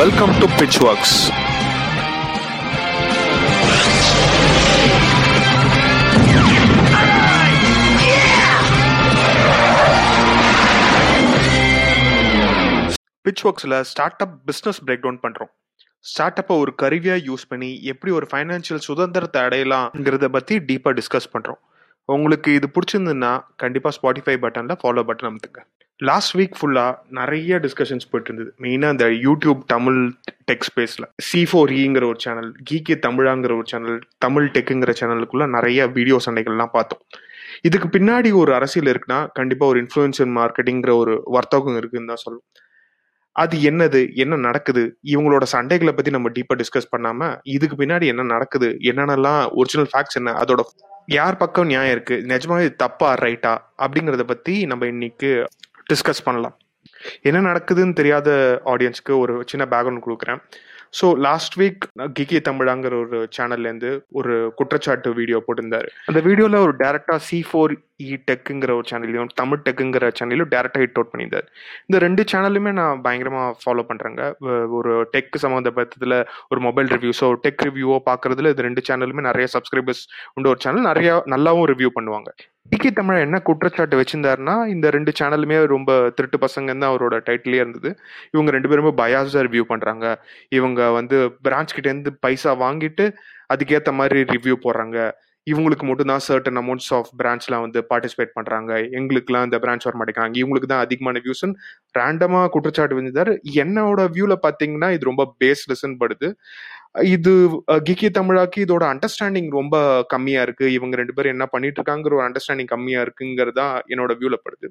Welcome 0.00 0.32
to 0.40 0.46
Pitchworks. 0.58 1.12
பிட்ச்ஒர்க்ஸில் 13.24 13.80
start 13.82 14.22
up 14.24 14.36
business 14.48 14.80
break 14.84 15.02
down 15.02 15.20
பண்ணுறோம் 15.24 15.50
start 16.04 16.40
அப்பை 16.42 16.56
ஒரு 16.62 16.74
கருவியாக 16.82 17.24
யூஸ் 17.26 17.44
பண்ணி 17.50 17.70
எப்படி 17.94 18.12
ஒரு 18.18 18.28
ஃபைனான்ஷியல் 18.30 18.82
சுதந்திரத்தை 18.88 19.42
அடையலாம்ங்கிறத 19.48 20.28
பற்றி 20.36 20.56
டீப்பாக 20.70 20.94
டிஸ்கஸ் 21.00 21.32
பண்ணுறோம் 21.34 21.60
உங்களுக்கு 22.08 22.52
இது 22.60 22.70
பிடிச்சிருந்ததுன்னா 22.76 23.32
கண்டிப்பாக 23.64 23.94
ஸ்பாட்டிஃபை 23.98 24.38
பட்டனில் 24.46 24.80
ஃபாலோ 24.82 25.04
பட்டன் 25.10 25.30
அமுத்துங்க. 25.30 25.60
லாஸ்ட் 26.08 26.34
வீக் 26.38 26.54
ஃபுல்லாக 26.58 26.92
நிறைய 27.18 27.56
டிஸ்கஷன்ஸ் 27.64 28.06
போயிட்டு 28.10 28.28
இருந்தது 28.30 28.50
மெயினாக 28.64 28.94
இந்த 28.94 29.06
யூடியூப் 29.24 29.60
தமிழ் 29.72 29.98
டெக் 30.48 30.64
ஸ்பேஸில் 30.68 31.06
சி 31.28 31.40
ஃபோர் 31.50 31.72
ஈங்கிற 31.80 32.04
ஒரு 32.12 32.18
சேனல் 32.24 32.48
கீகே 32.68 32.94
தமிழாங்கிற 33.06 33.52
ஒரு 33.56 33.66
சேனல் 33.72 33.98
தமிழ் 34.24 34.46
டெக்குங்கிற 34.54 34.92
சேனலுக்குள்ளே 35.00 35.46
நிறைய 35.56 35.86
வீடியோ 35.96 36.18
சண்டைகள்லாம் 36.26 36.72
பார்த்தோம். 36.76 37.02
இதுக்கு 37.62 37.88
பின்னாடி 37.98 38.30
ஒரு 38.32 38.54
அரசியல் 38.54 38.90
இருக்குன்னா 38.92 39.20
கண்டிப்பாக 39.38 39.72
ஒரு 39.72 39.80
இன்ஃப்ளூயன்சர் 39.84 40.30
மார்க்கெட்டிங்கிற 40.38 40.94
ஒரு 41.02 41.14
வர்த்தகம் 41.36 41.78
இருக்குன்னு 41.80 42.12
தான் 42.12 42.24
சொல்லும் 42.24 42.46
அது 43.36 43.56
என்னது? 43.70 44.00
என்ன 44.14 44.36
நடக்குது? 44.36 44.82
இவங்களோட 45.12 45.44
சண்டைகளை 45.52 45.92
பற்றி 45.92 46.10
நம்ம 46.10 46.30
டீப்பாக 46.36 46.58
டிஸ்கஸ் 46.62 46.90
பண்ணாமல் 46.90 47.36
இதுக்கு 47.56 47.76
பின்னாடி 47.84 48.06
என்ன 48.12 48.22
நடக்குது? 48.22 48.68
என்னென்னலாம் 48.90 49.42
ஒரிஜினல் 49.60 49.90
ஃபேக்ட்ஸ் 49.92 50.18
என்ன? 50.20 50.32
அதோட 50.42 50.62
யார் 51.06 51.36
பக்கம் 51.36 51.66
நியாயம் 51.66 51.92
இருக்கு? 51.92 52.16
நிஜமாவே 52.32 52.64
இது 52.66 52.76
தப்பா? 52.76 53.10
ரைட்டா 53.24 53.52
அப்படிங்கறத 53.84 54.24
பத்தி 54.32 54.54
நம்ம 54.66 54.86
இன்னைக்கு 54.86 55.30
டிஸ்கஸ் 55.92 56.26
பண்ணலாம். 56.28 56.56
என்ன 57.28 57.38
நடக்குதுன்னு 57.50 57.98
தெரியாத 58.00 58.28
ஆடியன்ஸ்க்கு 58.72 59.12
ஒரு 59.22 59.34
சின்ன 59.52 59.64
பேக்ரவுண்ட் 59.72 60.04
கொடுக்குறேன். 60.06 60.40
ஸோ 60.98 61.06
லாஸ்ட் 61.26 61.54
வீக் 61.60 61.82
கிகி 62.16 62.38
தமிழாங்கிற 62.46 62.94
ஒரு 63.02 63.18
சேனல்லேருந்து 63.36 63.90
ஒரு 64.18 64.32
குற்றச்சாட்டு 64.58 65.08
வீடியோ 65.18 65.38
போட்டிருந்தாரு. 65.46 65.88
அந்த 66.10 66.20
வீடியோவில் 66.26 66.64
ஒரு 66.66 66.72
டேரக்டா 66.80 67.16
சி 67.26 67.38
ஃபோர் 67.48 67.74
இ 68.06 68.10
டெக்குங்கிற 68.28 68.70
ஒரு 68.78 68.86
சேனல்லையும் 68.90 69.30
தமிழ் 69.40 69.62
டெக்குங்கிற 69.66 70.08
சேனல்லையும் 70.18 70.52
டேரக்டாக 70.54 70.82
ஹிட் 70.84 70.98
அவுட் 70.98 71.12
பண்ணியிருந்தார். 71.12 71.46
இந்த 71.88 71.98
ரெண்டு 72.06 72.24
சேனலுமே 72.32 72.72
நான் 72.80 73.02
பயங்கரமாக 73.06 73.56
ஃபாலோ 73.62 73.84
பண்ணுறேங்க 73.90 74.22
ஒரு 74.78 74.94
டெக் 75.14 75.42
சம்மந்தப்பட்டதில் 75.44 76.18
ஒரு 76.52 76.62
மொபைல் 76.68 76.90
ரிவ்யூஸோ 76.96 77.28
டெக் 77.44 77.64
ரிவ்யூவோ 77.68 77.98
பார்க்குறதுல 78.10 78.52
இது 78.54 78.66
ரெண்டு 78.68 78.84
சேனலுமே 78.90 79.24
நிறைய 79.30 79.48
சப்ஸ்கிரைபர்ஸ் 79.56 80.04
உண்டு. 80.36 80.52
ஒரு 80.54 80.62
சேனல் 80.66 80.88
நிறையா 80.92 81.14
நல்லாவும் 81.34 81.68
ரிவ்யூ 81.72 81.90
பண்ணுவாங்க. 81.98 82.30
டிகே 82.68 82.90
தமிழ் 82.96 83.22
என்ன 83.24 83.36
குற்றச்சாட்டு 83.46 83.96
வச்சிருந்தாருன்னா 84.00 84.54
இந்த 84.72 84.86
ரெண்டு 84.96 85.10
சேனலுமே 85.18 85.56
ரொம்ப 85.72 85.90
திருட்டு 86.16 86.38
பசங்கன்னு 86.44 86.82
தான் 86.82 86.92
அவரோட 86.92 87.16
டைட்டிலே 87.28 87.58
இருந்தது. 87.62 87.90
இவங்க 88.34 88.50
ரெண்டு 88.56 88.68
பேருமே 88.70 88.92
பயாஸாக 89.00 89.42
ரிவ்யூ 89.46 89.64
பண்ணுறாங்க 89.72 90.04
இவங்க 90.58 90.90
வந்து 90.98 91.16
பிரான்ச் 91.46 91.74
கிட்டேருந்து 91.76 92.12
பைசா 92.26 92.52
வாங்கிட்டு 92.64 93.06
அதுக்கேற்ற 93.54 93.92
மாதிரி 94.00 94.20
ரிவ்யூ 94.34 94.56
போடுறாங்க. 94.66 94.98
இவங்களுக்கு 95.46 95.84
மட்டும் 95.88 96.10
தான் 96.12 96.24
சர்டன் 96.26 96.58
அமௌண்ட்ஸ் 96.60 96.90
ஆஃப் 96.96 97.10
பிரான்ச்லாம் 97.20 97.62
வந்து 97.66 97.80
பார்ட்டிசிபேட் 97.90 98.34
பண்றாங்க. 98.38 98.72
எங்களுக்குலாம் 98.98 99.46
இந்த 99.48 99.58
பிரான்ச் 99.64 99.86
வர 99.88 99.96
மாட்டேங்கிறாங்க. 100.00 100.36
இவங்களுக்கு 100.42 100.70
தான் 100.72 100.84
அதிகமான 100.86 101.22
வியூஸ் 101.24 101.44
ரேண்டமா 101.98 102.42
குற்றச்சாட்டு 102.56 102.98
வந்திருந்தாரு 102.98 103.34
என்னோட 103.62 104.00
வியூல 104.16 104.36
பாத்தீங்கன்னா 104.46 104.90
இது 104.96 105.10
ரொம்ப 105.10 105.24
பேஸ்லெஸ்ன்னு 105.42 106.00
படுது. 106.02 106.30
இது 106.94 107.32
கிக்கி 107.88 108.08
தமிழாக்கு 108.16 108.58
இதோட 108.64 108.84
அண்டர்ஸ்டாண்டிங் 108.92 109.50
ரொம்ப 109.58 109.76
கம்மியா 110.12 110.40
இருக்கு. 110.46 110.66
இவங்க 110.76 110.94
ரெண்டு 111.00 111.14
பேரும் 111.16 111.34
என்ன 111.36 111.46
பண்ணிட்டு 111.52 111.78
இருக்காங்கிற 111.80 112.16
ஒரு 112.18 112.24
அண்டர்ஸ்டாண்டிங் 112.28 112.70
கம்மியா 112.72 113.00
இருக்குங்கிறதா 113.06 113.66
என்னோட 113.92 114.12
வியூல 114.20 114.36
படுது. 114.46 114.68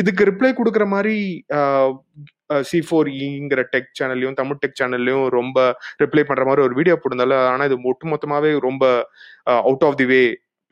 இதுக்கு 0.00 0.28
ரிப்ளை 0.30 0.50
கொடுக்குற 0.60 0.86
மாதிரி 0.94 1.16
சி 2.70 2.78
ஃபோர் 2.86 3.08
இங்கிற 3.28 3.60
டெக் 3.74 3.92
சேனல்லையும் 3.98 4.38
தமிழ் 4.40 4.60
டெக் 4.62 4.78
சேனல்லையும் 4.80 5.26
ரொம்ப 5.38 5.58
ரிப்ளை 6.02 6.24
பண்ற 6.30 6.44
மாதிரி 6.48 6.66
ஒரு 6.68 6.76
வீடியோ 6.80 6.96
போட்டிருந்தால 6.96 7.38
ஆனா 7.52 7.66
இது 7.70 7.78
ஒட்டுமொத்தமாவே 7.92 8.50
ரொம்ப 8.68 8.84
அவுட் 9.68 9.86
ஆஃப் 9.88 9.98
தி 10.02 10.08
வே 10.12 10.22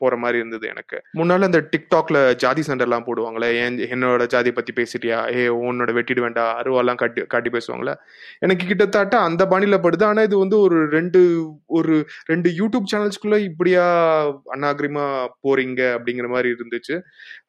போற 0.01 0.17
மாதிரி 0.23 0.37
இருந்தது 0.37 0.65
எனக்கு. 0.67 0.97
முன்னால 1.17 1.49
இந்த 1.49 1.59
டிக்டாக்ல 1.71 2.19
ஜாதி 2.43 2.61
சண்டைலாம் 2.67 3.05
போடுவாங்களே 3.07 3.49
ஏன் 3.63 3.77
என்னோட 3.93 4.25
ஜாதி 4.33 4.51
பத்தி 4.51 4.71
பேசிட்டியா? 4.79 5.19
ஏ 5.37 5.47
உன்னோட 5.61 5.91
வெட்டிடு 5.97 6.21
வேண்டாம் 6.21 6.51
அருவாலாம் 6.61 6.99
காட்டி 7.01 7.21
காட்டி 7.33 7.49
பேசுவாங்களே? 7.49 7.95
எனக்கு 8.39 8.65
கிட்டத்தட்ட 8.65 9.17
அந்த 9.19 9.45
பாணியில 9.51 9.79
படுது. 9.85 10.03
ஆனா 10.03 10.21
இது 10.21 10.37
வந்து 10.37 10.59
ஒரு 10.59 10.77
ரெண்டு 10.89 11.21
ஒரு 11.79 11.97
ரெண்டு 12.25 12.49
யூடியூப் 12.59 12.89
சேனல்ஸ்குள்ள 12.91 13.37
இப்படியா 13.43 13.85
அநாகரிமா 14.55 15.05
போறீங்க 15.43 15.81
அப்படிங்கிற 15.97 16.27
மாதிரி 16.27 16.55
இருந்துச்சு. 16.55 16.97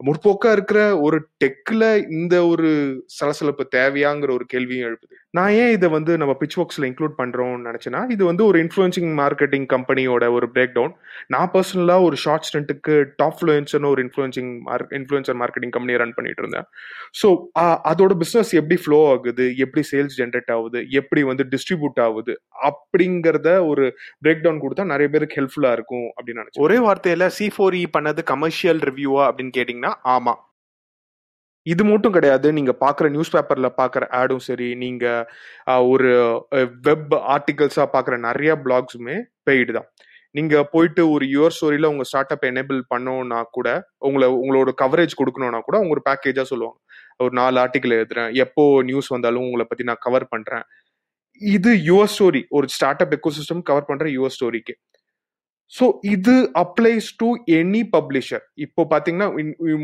முற்போக்கா 0.06 0.52
இருக்கிற 0.52 0.80
ஒரு 1.00 1.20
டெக்ல 1.44 1.84
இந்த 2.10 2.46
ஒரு 2.46 2.70
சலசலப்பு 3.06 3.66
தேவையாங்கிற 3.76 4.30
ஒரு 4.38 4.46
கேள்வியும் 4.46 4.88
எழுப்புது. 4.88 5.16
நான் 5.34 5.52
ஏன் 5.60 5.70
இதை 5.74 5.88
வந்து 5.94 6.12
நம்ம 6.20 6.32
பிச் 6.40 6.56
ஒர்க்ஸில் 6.60 6.86
இன்க்ளூட் 6.88 7.14
பண்ணுறோம்னு 7.20 7.66
நினைச்சேன்னா 7.68 8.00
இது 8.14 8.22
வந்து 8.28 8.42
ஒரு 8.48 8.58
இன்ஃப்ளூயன்சிங் 8.64 9.08
மார்க்கெட்டிங் 9.20 9.64
கம்பெனியோட 9.72 10.24
ஒரு 10.36 10.46
பிரேக் 10.54 10.74
டவுன் 10.74 10.92
நான் 11.34 11.50
பர்சனலாக 11.54 12.06
ஒரு 12.08 12.16
ஷார்ட் 12.24 12.46
ஸ்டண்ட்டுக்கு 12.48 12.94
டாப் 13.20 13.38
ஃப்ளூயன்சர்னு 13.38 13.90
ஒரு 13.92 14.02
influencing 14.06 14.50
mark 14.66 14.92
influencer 14.98 15.38
marketing 15.42 15.74
company 15.76 15.96
run 16.02 16.14
பண்ணிட்டு 16.18 16.44
இருந்தேன். 16.44 16.66
ஸோ 17.20 17.28
அதோட 17.92 18.12
பிஸ்னஸ் 18.22 18.52
எப்படி 18.60 18.78
ஃப்ளோ 18.84 19.00
ஆகுது? 19.14 19.46
எப்படி 19.66 19.84
சேல்ஸ் 19.92 20.18
ஜென்ரேட் 20.20 20.52
ஆகுது? 20.58 20.82
எப்படி 21.00 21.24
வந்து 21.30 21.46
டிஸ்ட்ரிபியூட் 21.54 22.04
ஆகுது? 22.08 22.36
அப்படிங்கிறத 22.70 23.50
ஒரு 23.72 23.86
பிரேக் 24.24 24.44
டவுன் 24.46 24.62
கொடுத்தா 24.66 24.90
நிறைய 24.94 25.08
பேருக்கு 25.14 25.40
ஹெல்ப்ஃபுல்லாக 25.40 25.78
இருக்கும் 25.78 26.08
அப்படின்னு 26.16 26.42
நினச்சேன். 26.42 26.64
ஒரே 26.66 26.78
வார்த்தையில் 26.88 27.28
சி 27.38 27.48
ஃபோர் 27.56 27.80
இ 27.80 27.84
e 27.84 27.92
பண்ணது 27.96 28.22
கமர்ஷியல் 28.32 28.82
ரிவ்யூவா 28.90 29.24
அப்படின்னு 29.30 29.58
கேட்டிங்கன்னா 29.58 29.94
ஆமாம் 30.16 30.40
இது 31.66 31.82
மட்டும் 31.84 32.14
கிடையாது. 32.16 32.46
நீங்க 32.52 32.72
பாக்குற 32.84 33.08
நியூஸ் 33.14 33.34
பேப்பர்ல 33.36 33.68
பாக்குற 33.80 34.04
ஆடும் 34.20 34.44
சரி 34.46 34.68
நீங்க 34.84 35.04
ஒரு 35.92 36.10
வெப் 36.88 37.14
ஆர்டிகல்ஸா 37.34 37.84
பாக்குற 37.96 38.16
நிறைய 38.28 38.54
பிளாக்ஸுமே 38.64 39.16
பெய்டு 39.48 39.72
தான் 39.78 39.88
நீங்க 40.38 40.56
போயிட்டு 40.74 41.02
ஒரு 41.14 41.24
யுவர் 41.34 41.54
ஸ்டோரியில 41.56 41.88
உங்க 41.92 42.04
ஸ்டார்ட் 42.10 42.32
அப் 42.34 42.46
எனேபிள் 42.50 42.78
பண்ணோம்னா 42.92 43.40
கூட 43.56 43.68
உங்களை 44.08 44.28
உங்களோட 44.42 44.70
கவரேஜ் 44.82 45.18
கொடுக்கணும்னா 45.20 45.60
கூட 45.66 45.78
உங்க 45.82 45.94
ஒரு 45.96 46.04
பேக்கேஜா 46.08 46.44
சொல்லுவாங்க. 46.52 46.78
ஒரு 47.22 47.32
நாலு 47.40 47.56
ஆர்டிக்கல் 47.64 47.96
எழுதுறேன் 47.98 48.30
எப்போ 48.44 48.62
நியூஸ் 48.90 49.08
வந்தாலும் 49.14 49.44
உங்களை 49.48 49.64
பத்தி 49.68 49.84
நான் 49.90 50.04
கவர் 50.06 50.26
பண்றேன். 50.34 50.64
இது 51.40 51.70
யுவர் 51.90 52.10
ஸ்டோரி 52.14 52.42
ஒரு 52.56 52.66
ஸ்டார்ட் 52.76 53.02
அப் 53.04 53.14
எக்கோசிஸ்டம் 53.16 53.62
கவர் 53.70 53.88
பண்ற 53.90 54.06
யுவர் 54.16 54.34
ஸ்டோரிக்கு 54.36 54.74
ஸோ 55.72 55.84
இது 56.14 56.34
அப்ளைஸ் 56.62 57.06
டு 57.20 57.28
எனி 57.58 57.82
பப்ளிஷர் 57.94 58.42
இப்போ 58.64 58.82
பார்த்தீங்கன்னா 58.92 59.28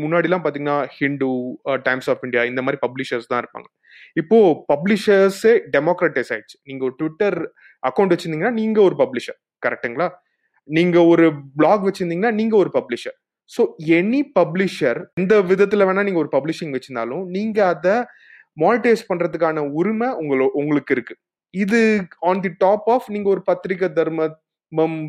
முன்னாடிலாம் 0.01 0.43
பார்த்தீங்கன்னா 0.43 0.77
Hindu 0.97 1.29
Times 1.87 2.07
uh, 2.07 2.13
of 2.13 2.23
India 2.25 2.41
இந்த 2.49 2.61
மாதிரி 2.65 2.79
பப்ளிஷர்ஸ் 2.85 3.29
தான் 3.31 3.41
இருப்பாங்க. 3.43 3.67
இப்போ 4.21 4.37
பப்ளிஷர்ஸே 4.71 5.53
டெமோக்ரட்டைஸ் 5.75 6.31
ஆயிடுச்சு. 6.33 6.57
நீங்க 6.69 6.83
ஒரு 6.87 6.95
ட்விட்டர் 6.99 7.37
அக்கௌண்ட் 7.83 8.13
வச்சிருந்தீங்கன்னா 8.13 8.55
நீங்க 8.61 8.79
ஒரு 8.87 8.95
பப்ளிஷர் 9.03 9.37
கரெக்டுங்களா 9.65 10.07
நீங்க 10.69 10.97
ஒரு 11.11 11.25
பிளாக் 11.59 11.85
வச்சிருந்தீங்கன்னா 11.87 12.33
நீங்க 12.39 12.55
ஒரு 12.63 12.71
பப்ளிஷர் 12.77 13.15
ஸோ 13.51 13.61
எனி 13.99 14.21
பப்ளிஷர் 14.39 14.99
எந்த 15.21 15.35
விதத்துல 15.51 15.85
வேணா 15.89 16.03
நீங்க 16.07 16.21
ஒரு 16.23 16.31
பப்ளிஷிங் 16.35 16.73
வச்சிருந்தாலும் 16.75 17.23
நீங்க 17.37 17.59
அதை 17.73 17.95
மானிட்டைஸ் 18.57 19.03
பண்றதுக்கான 19.09 19.63
உரிமை 19.79 20.09
உங்களோ 20.21 20.47
உங்களுக்கு 20.53 20.93
இருக்கு. 20.95 21.15
இது 21.53 21.79
ஆன் 22.29 22.43
தி 22.45 22.51
டாப் 22.63 22.87
ஆஃப் 22.95 23.07
நீங்க 23.13 23.27
ஒரு 23.29 23.41
பத்திரிகை 23.49 23.89
தர்ம 23.99 24.27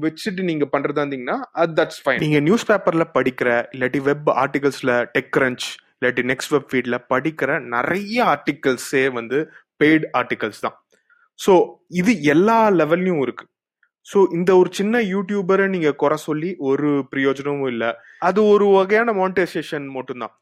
வச்சுட்டு 0.05 0.43
நீங்க 0.51 0.65
பண்றதா 0.75 1.03
இருந்தீங்கன்னா 1.03 1.39
அது 1.53 1.73
தட்ஸ் 1.81 2.01
ஃபைன் 2.03 2.23
நீங்க 2.25 2.41
நியூஸ் 2.41 2.67
பேப்பர்ல 2.71 3.05
படிக்கிற 3.17 3.49
இல்லாட்டி 3.75 4.01
வெப் 4.09 4.31
ஆர்டிகல்ஸ்ல 4.43 4.93
டெக் 5.17 5.33
கிரன்ச் 5.37 5.67
இல்லாட்டி 5.97 6.23
நெக்ஸ்ட் 6.31 6.53
வெப் 6.55 6.69
ஃபீட்ல 6.71 6.99
படிக்கிற 7.13 7.59
நிறைய 7.75 8.19
ஆர்டிகல்ஸே 8.35 9.05
வந்து 9.19 9.39
பெய்டு 9.81 10.07
ஆர்டிகல்ஸ் 10.21 10.61
தான். 10.61 10.77
ஸோ 11.39 11.53
இது 12.01 12.13
எல்லா 12.35 12.59
லெவல்லையும் 12.81 13.23
இருக்கு. 13.27 13.45
ஸோ 14.07 14.19
இந்த 14.33 14.51
ஒரு 14.57 14.71
சின்ன 14.73 15.01
யூடியூபரை 15.15 15.67
நீங்க 15.69 15.91
குறை 15.95 16.17
சொல்லி 16.29 16.57
ஒரு 16.59 16.91
பிரயோஜனமும் 17.13 17.71
இல்லை. 17.75 17.91
அது 18.29 18.41
ஒரு 18.45 18.67
வகையான 18.79 19.13
மானிட்டைசேஷன் 19.13 19.87
மட்டும்தான். 19.97 20.35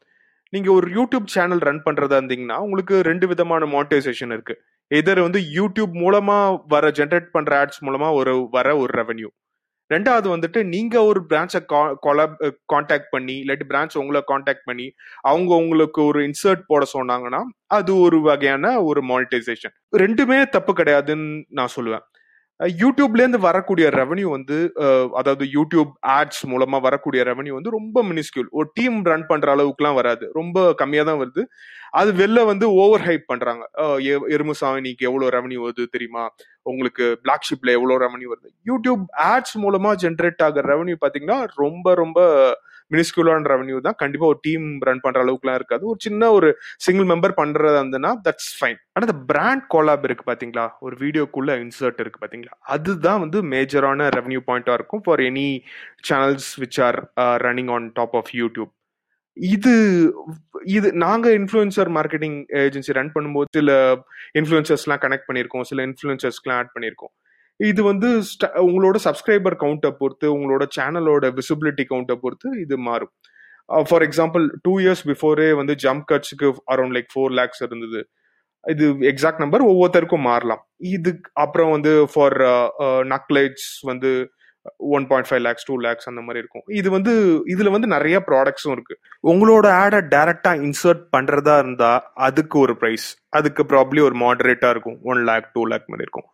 நீங்க 0.53 0.69
ஒரு 0.71 0.87
யூடியூப் 0.97 1.27
சேனல் 1.35 1.63
ரன் 1.69 1.83
பண்றதா 1.87 2.17
இருந்தீங்கன்னா 2.19 2.57
உங்களுக்கு 2.65 2.95
ரெண்டு 3.09 3.25
விதமான 3.27 3.65
மானிட்டைசேஷன் 3.65 4.31
இருக்கு. 4.35 4.55
இதர் 4.91 5.21
வந்து 5.21 5.39
யூடியூப் 5.55 5.93
மூலமா 5.95 6.37
வர 6.67 6.87
ஜென்ரேட் 6.89 7.29
பண்ற 7.31 7.51
ஆட்ஸ் 7.61 7.83
மூலமா 7.85 8.07
ஒரு 8.13 8.33
வர 8.51 8.77
ஒரு 8.77 8.91
ரெவன்யூ 9.01 9.29
ரெண்டாவது 9.91 10.27
வந்துட்டு 10.33 10.59
நீங்க 10.63 10.95
ஒரு 11.03 11.19
பிரான்ச்சை 11.29 11.59
காண்டாக்ட் 12.65 13.09
பண்ணி 13.09 13.35
இல்லாட்டி 13.43 13.65
பிரான்ச் 13.69 13.95
உங்களை 13.97 14.21
காண்டாக்ட் 14.25 14.65
பண்ணி 14.65 14.87
அவங்க 15.21 15.51
உங்களுக்கு 15.55 16.01
ஒரு 16.03 16.19
இன்சர்ட் 16.27 16.61
போட 16.67 16.85
சொன்னாங்கன்னா 16.93 17.41
அது 17.77 17.93
ஒரு 17.99 18.21
வகையான 18.21 18.73
ஒரு 18.81 19.01
மானிட்டைசேஷன் 19.03 19.75
ரெண்டுமே 19.97 20.37
தப்பு 20.49 20.73
கிடையாதுன்னு 20.73 21.43
நான் 21.49 21.73
சொல்லுவேன். 21.75 22.05
யூடியூப்ல 22.81 23.21
இருந்து 23.23 23.39
வரக்கூடிய 23.47 23.85
ரெவன்யூ 23.97 24.27
வந்து 24.35 24.55
அதாவது 25.19 25.43
யூடியூப் 25.57 25.91
ஆட்ஸ் 26.17 26.41
மூலமா 26.51 26.77
வரக்கூடிய 26.87 27.21
ரெவன்யூ 27.29 27.53
வந்து 27.57 27.71
ரொம்ப 27.77 28.03
மினிஸ்கியூல் 28.09 28.49
ஒரு 28.59 28.67
டீம் 28.77 28.97
ரன் 29.11 29.25
பண்ற 29.29 29.47
அளவுக்குலாம் 29.55 29.97
வராது. 29.99 30.25
ரொம்ப 30.39 30.57
கம்மியா 30.81 31.03
தான் 31.09 31.21
வருது. 31.21 31.43
அது 31.99 32.09
வெளில 32.21 32.39
வந்து 32.51 32.65
ஓவர் 32.83 33.05
ஹைப் 33.07 33.25
பண்றாங்க 33.31 33.63
எருமுசாமிக்கு 34.35 35.07
எவ்வளவு 35.09 35.33
ரெவன்யூ 35.37 35.61
வருது 35.65 35.85
தெரியுமா? 35.95 36.25
உங்களுக்கு 36.71 37.05
பிளாக் 37.23 37.47
ஷிப்ல 37.49 37.75
எவ்வளவு 37.77 38.03
ரெவன்யூ 38.05 38.29
வருது? 38.33 38.49
யூடியூப் 38.71 39.05
ஆட்ஸ் 39.31 39.57
மூலமா 39.65 39.93
ஜென்ரேட் 40.05 40.43
ஆகிற 40.47 40.65
ரெவன்யூ 40.73 40.97
பாத்தீங்கன்னா 41.05 41.39
ரொம்ப 41.63 41.93
ரொம்ப 42.03 42.19
மினிஸ்குலான 42.91 43.49
ரெவன்யூ 43.53 43.77
தான் 43.87 43.97
கண்டிப்பா 44.01 44.25
ஒரு 44.31 44.39
டீம் 44.47 44.65
ரன் 44.87 45.03
பண்ற 45.05 45.19
அளவுக்குலாம் 45.25 45.57
இருக்காது. 45.59 45.83
ஒரு 45.91 45.99
சின்ன 46.07 46.31
ஒரு 46.37 46.49
சிங்கிள் 46.85 47.07
மெம்பர் 47.11 47.37
பண்றதா 47.41 47.75
இருந்ததுன்னா 47.81 48.11
தட்ஸ் 48.27 48.51
ஃபைன் 48.57 48.79
ஆனா 48.93 49.03
இந்த 49.07 49.17
பிராண்ட் 49.31 49.65
கோலாப் 49.75 50.05
இருக்கு 50.09 50.25
பாத்தீங்களா? 50.31 50.65
ஒரு 50.85 50.95
வீடியோக்குள்ள 51.03 51.59
இன்சர்ட் 51.65 52.01
இருக்கு 52.03 52.23
பாத்தீங்களா? 52.23 52.53
அதுதான் 52.75 53.21
வந்து 53.25 53.41
மேஜரான 53.53 54.09
ரெவன்யூ 54.17 54.41
பாயிண்டா 54.49 54.75
இருக்கும் 54.79 55.03
for 55.07 55.23
any 55.29 55.49
channels 56.09 56.51
which 56.63 56.81
are 56.87 56.99
running 57.47 57.71
on 57.77 57.87
top 57.99 58.17
of 58.21 58.33
YouTube 58.41 58.73
இது 59.37 59.73
இது 60.77 60.87
நாங்க 61.03 61.27
இன்ஃப்ளூயன்சர் 61.39 61.89
மார்க்கெட்டிங் 61.97 62.37
ஏஜென்சி 62.61 62.95
ரன் 62.97 63.11
பண்ணும்போது 63.15 63.47
சில 63.57 63.71
இன்ஃப்ளூயன்சர்ஸ்லாம் 64.39 65.01
கனெக்ட் 65.03 65.27
பண்ணியிருக்கோம். 65.27 65.65
சில 65.69 65.83
இன்ஃப்ளூயன்சர்ஸ்க்குலாம் 65.87 66.59
ஆட் 66.61 66.73
பண்ணியிருக்கோம். 66.75 67.13
இது 67.59 67.81
வந்து 67.89 68.09
உங்களோட 68.67 68.97
சப்ஸ்கிரைபர் 69.05 69.55
கவுண்ட்டை 69.63 69.91
பொறுத்து 70.01 70.27
உங்களோட 70.35 70.65
சேனலோட 70.77 71.25
விசிபிலிட்டி 71.39 71.83
கவுண்ட்டை 71.91 72.15
பொறுத்து 72.23 72.49
இது 72.63 72.75
மாறும். 72.87 73.11
ஃபார் 73.89 74.03
எக்ஸாம்பிள் 74.07 74.45
டூ 74.65 74.73
இயர்ஸ் 74.83 75.03
பிஃபோரே 75.09 75.49
வந்து 75.59 75.73
ஜம்ப் 75.83 76.07
கட்ஸுக்கு 76.11 76.47
அரௌண்ட் 76.73 76.95
லைக் 76.97 77.11
ஃபோர் 77.13 77.35
லேக்ஸ் 77.39 77.63
இருந்தது. 77.67 78.01
இது 78.63 78.85
எக்ஸாக்ட் 79.11 79.43
நம்பர் 79.43 79.69
ஒவ்வொருத்தருக்கும் 79.71 80.27
மாறலாம். 80.31 80.61
இதுக்கு 80.95 81.29
அப்புறம் 81.43 81.71
வந்து 81.75 81.91
ஃபார் 82.13 82.37
நக்லைட்ஸ் 83.13 83.69
வந்து 83.91 84.11
one 84.95 85.05
point 85.09 85.27
five 85.27 85.43
lakhs 85.45 85.67
two 85.67 85.75
lakhs 85.85 86.09
அந்த 86.09 86.21
மாதிரி 86.25 86.41
இருக்கும். 86.43 86.65
இது 86.79 86.89
வந்து 86.95 87.13
இதுல 87.53 87.69
வந்து 87.75 87.87
நிறைய 87.93 88.17
ப்ராடக்ட்ஸும் 88.29 88.73
இருக்கு. 88.75 88.95
உங்களோட 89.31 89.67
ஆடை 89.83 89.99
டைரக்டா 90.15 90.51
இன்சர்ட் 90.65 91.05
பண்றதா 91.15 91.55
இருந்தா 91.63 91.91
அதுக்கு 92.27 92.57
ஒரு 92.65 92.73
ப்ரைஸ் 92.81 93.07
அதுக்கு 93.37 93.63
ப்ராப்ளி 93.71 94.01
ஒரு 94.07 94.17
மாடரேட்டா 94.23 94.69
இருக்கும். 94.75 94.99
ஒன் 95.11 95.23
லேக் 95.29 95.47
டூ 95.55 95.63
லேக் 95.71 95.89
மாதிரி 95.93 96.05
இருக்கும். 96.07 96.29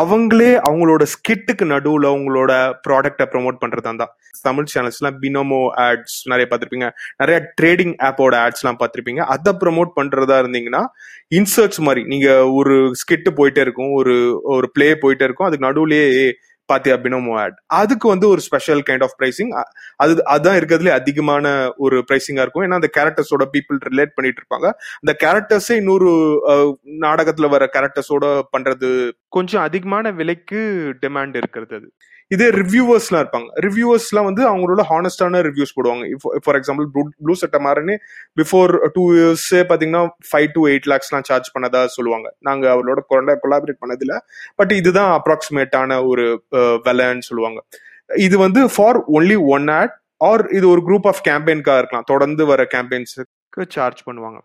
அவங்களே 0.00 0.50
அவங்களோட 0.68 1.02
ஸ்கிட்டுக்கு 1.12 1.64
நடுவுல 1.72 2.10
அவங்களோட 2.12 2.52
ப்ராடக்டை 2.86 3.24
ப்ரமோட் 3.32 3.62
பண்றதா 3.62 3.90
இருந்தா 3.90 4.06
தமிழ் 4.46 4.68
சேனல்ஸ்லாம் 4.72 5.18
பினோமோ 5.22 5.60
ஆட்ஸ் 5.86 6.16
நிறைய 6.30 6.46
பார்த்திருப்பீங்க. 6.50 6.88
நிறைய 7.20 7.36
ட்ரேடிங் 7.60 7.94
ஆப்போட 8.08 8.34
ஆட்ஸ்லாம் 8.44 8.78
பார்த்திருப்பீங்க. 8.80 9.22
அதை 9.34 9.52
ப்ரோமோட் 9.62 9.92
பண்றதா 9.98 10.36
இருந்தீங்கன்னா 10.42 10.82
இன்சர்ட்ஸ் 11.38 11.82
மாதிரி 11.86 12.02
நீங்க 12.12 12.28
ஒரு 12.60 12.76
ஸ்கிட்டு 13.02 13.32
போயிட்டே 13.40 13.64
இருக்கும் 13.66 13.92
ஒரு 14.00 14.14
ஒரு 14.54 14.68
ப்ளே 14.76 14.88
போயிட்டே 15.04 15.26
இருக்கும். 15.28 15.48
அதுக்கு 15.48 15.68
நடுவுலயே 15.68 16.08
பாத்தியா 16.70 16.94
பினோமோ 17.04 17.32
ஆட். 17.42 17.56
அதுக்கு 17.80 18.06
வந்து 18.08 18.26
ஒரு 18.32 18.40
ஸ்பெஷல் 18.46 18.82
கைண்ட் 18.88 19.04
ஆஃப் 19.06 19.16
பிரைசிங் 19.20 19.50
அது 20.04 20.12
அதான் 20.34 20.58
இருக்கிறதுல 20.60 20.92
அதிகமான 21.00 21.46
ஒரு 21.84 21.96
பிரைசிங்கா 22.08 22.44
இருக்கும். 22.44 22.64
ஏன்னா 22.66 22.78
அந்த 22.80 22.90
கேரக்டர்ஸோட 22.98 23.46
பீப்புள் 23.54 23.80
ரிலேட் 23.90 24.14
பண்ணிட்டு 24.16 24.40
இருப்பாங்க. 24.42 24.68
அந்த 25.02 25.14
கேரக்டர்ஸே 25.24 25.76
இன்னொரு 25.82 26.10
நாடகத்துல 27.06 27.48
வர 27.54 27.68
கேரக்டர்ஸோட 27.76 28.24
பண்றது 28.56 28.90
கொஞ்சம் 29.38 29.66
அதிகமான 29.68 30.12
விலைக்கு 30.20 30.62
டிமாண்ட் 31.04 31.36
இருக்கிறது 31.42 31.74
அது. 31.80 31.90
இதே 32.34 32.46
ரிவ்யூவர்ஸ்லாம் 32.60 33.22
இருப்பாங்க. 33.22 33.48
ரிவ்யூவர்ஸ்லாம் 33.66 34.26
வந்து 34.28 34.42
அவங்களோட 34.50 34.82
ஹானஸ்டான 34.90 35.40
ரிவ்யூஸ் 35.48 35.74
போடுவாங்க. 35.76 36.04
ஃபார் 36.44 36.58
எக்ஸாம்பிள் 36.58 36.86
ப்ளூ 37.24 37.34
செட்ட 37.40 37.58
மாறனே 37.66 37.96
பிஃபோர் 38.40 38.72
டூ 38.96 39.02
இயர்ஸே 39.16 39.62
பார்த்தீங்கன்னா 39.70 40.02
ஃபைவ் 40.30 40.48
டு 40.56 40.62
எயிட் 40.72 40.88
லேக்ஸ்லாம் 40.92 41.26
சார்ஜ் 41.30 41.50
பண்ணதா 41.56 41.82
சொல்லுவாங்க. 41.96 42.28
நாங்கள் 42.48 42.70
அவரோட 42.74 43.02
அவளோட 43.08 43.34
கொலாபரேட் 43.44 43.80
பண்ணதில்ல. 43.82 44.16
பட் 44.60 44.72
இதுதான் 44.80 45.10
அப்ராக்சிமேட்டான 45.18 45.98
ஒரு 46.12 46.26
விலைன்னு 46.86 47.26
சொல்லுவாங்க. 47.30 47.60
இது 48.28 48.38
வந்து 48.46 48.62
for 48.76 49.00
only 49.18 49.36
one 49.56 49.68
ad 49.80 49.94
or 50.30 50.44
இது 50.58 50.66
ஒரு 50.72 50.80
குரூப் 50.88 51.06
ஆஃப் 51.10 51.22
கேம்பெயின்காக 51.28 51.82
இருக்கலாம். 51.82 52.08
தொடர்ந்து 52.12 52.42
வர 52.52 52.66
கேம்பெயின்ஸுக்கு 52.76 53.68
சார்ஜ் 53.76 54.00
பண்ணுவாங்க. 54.08 54.40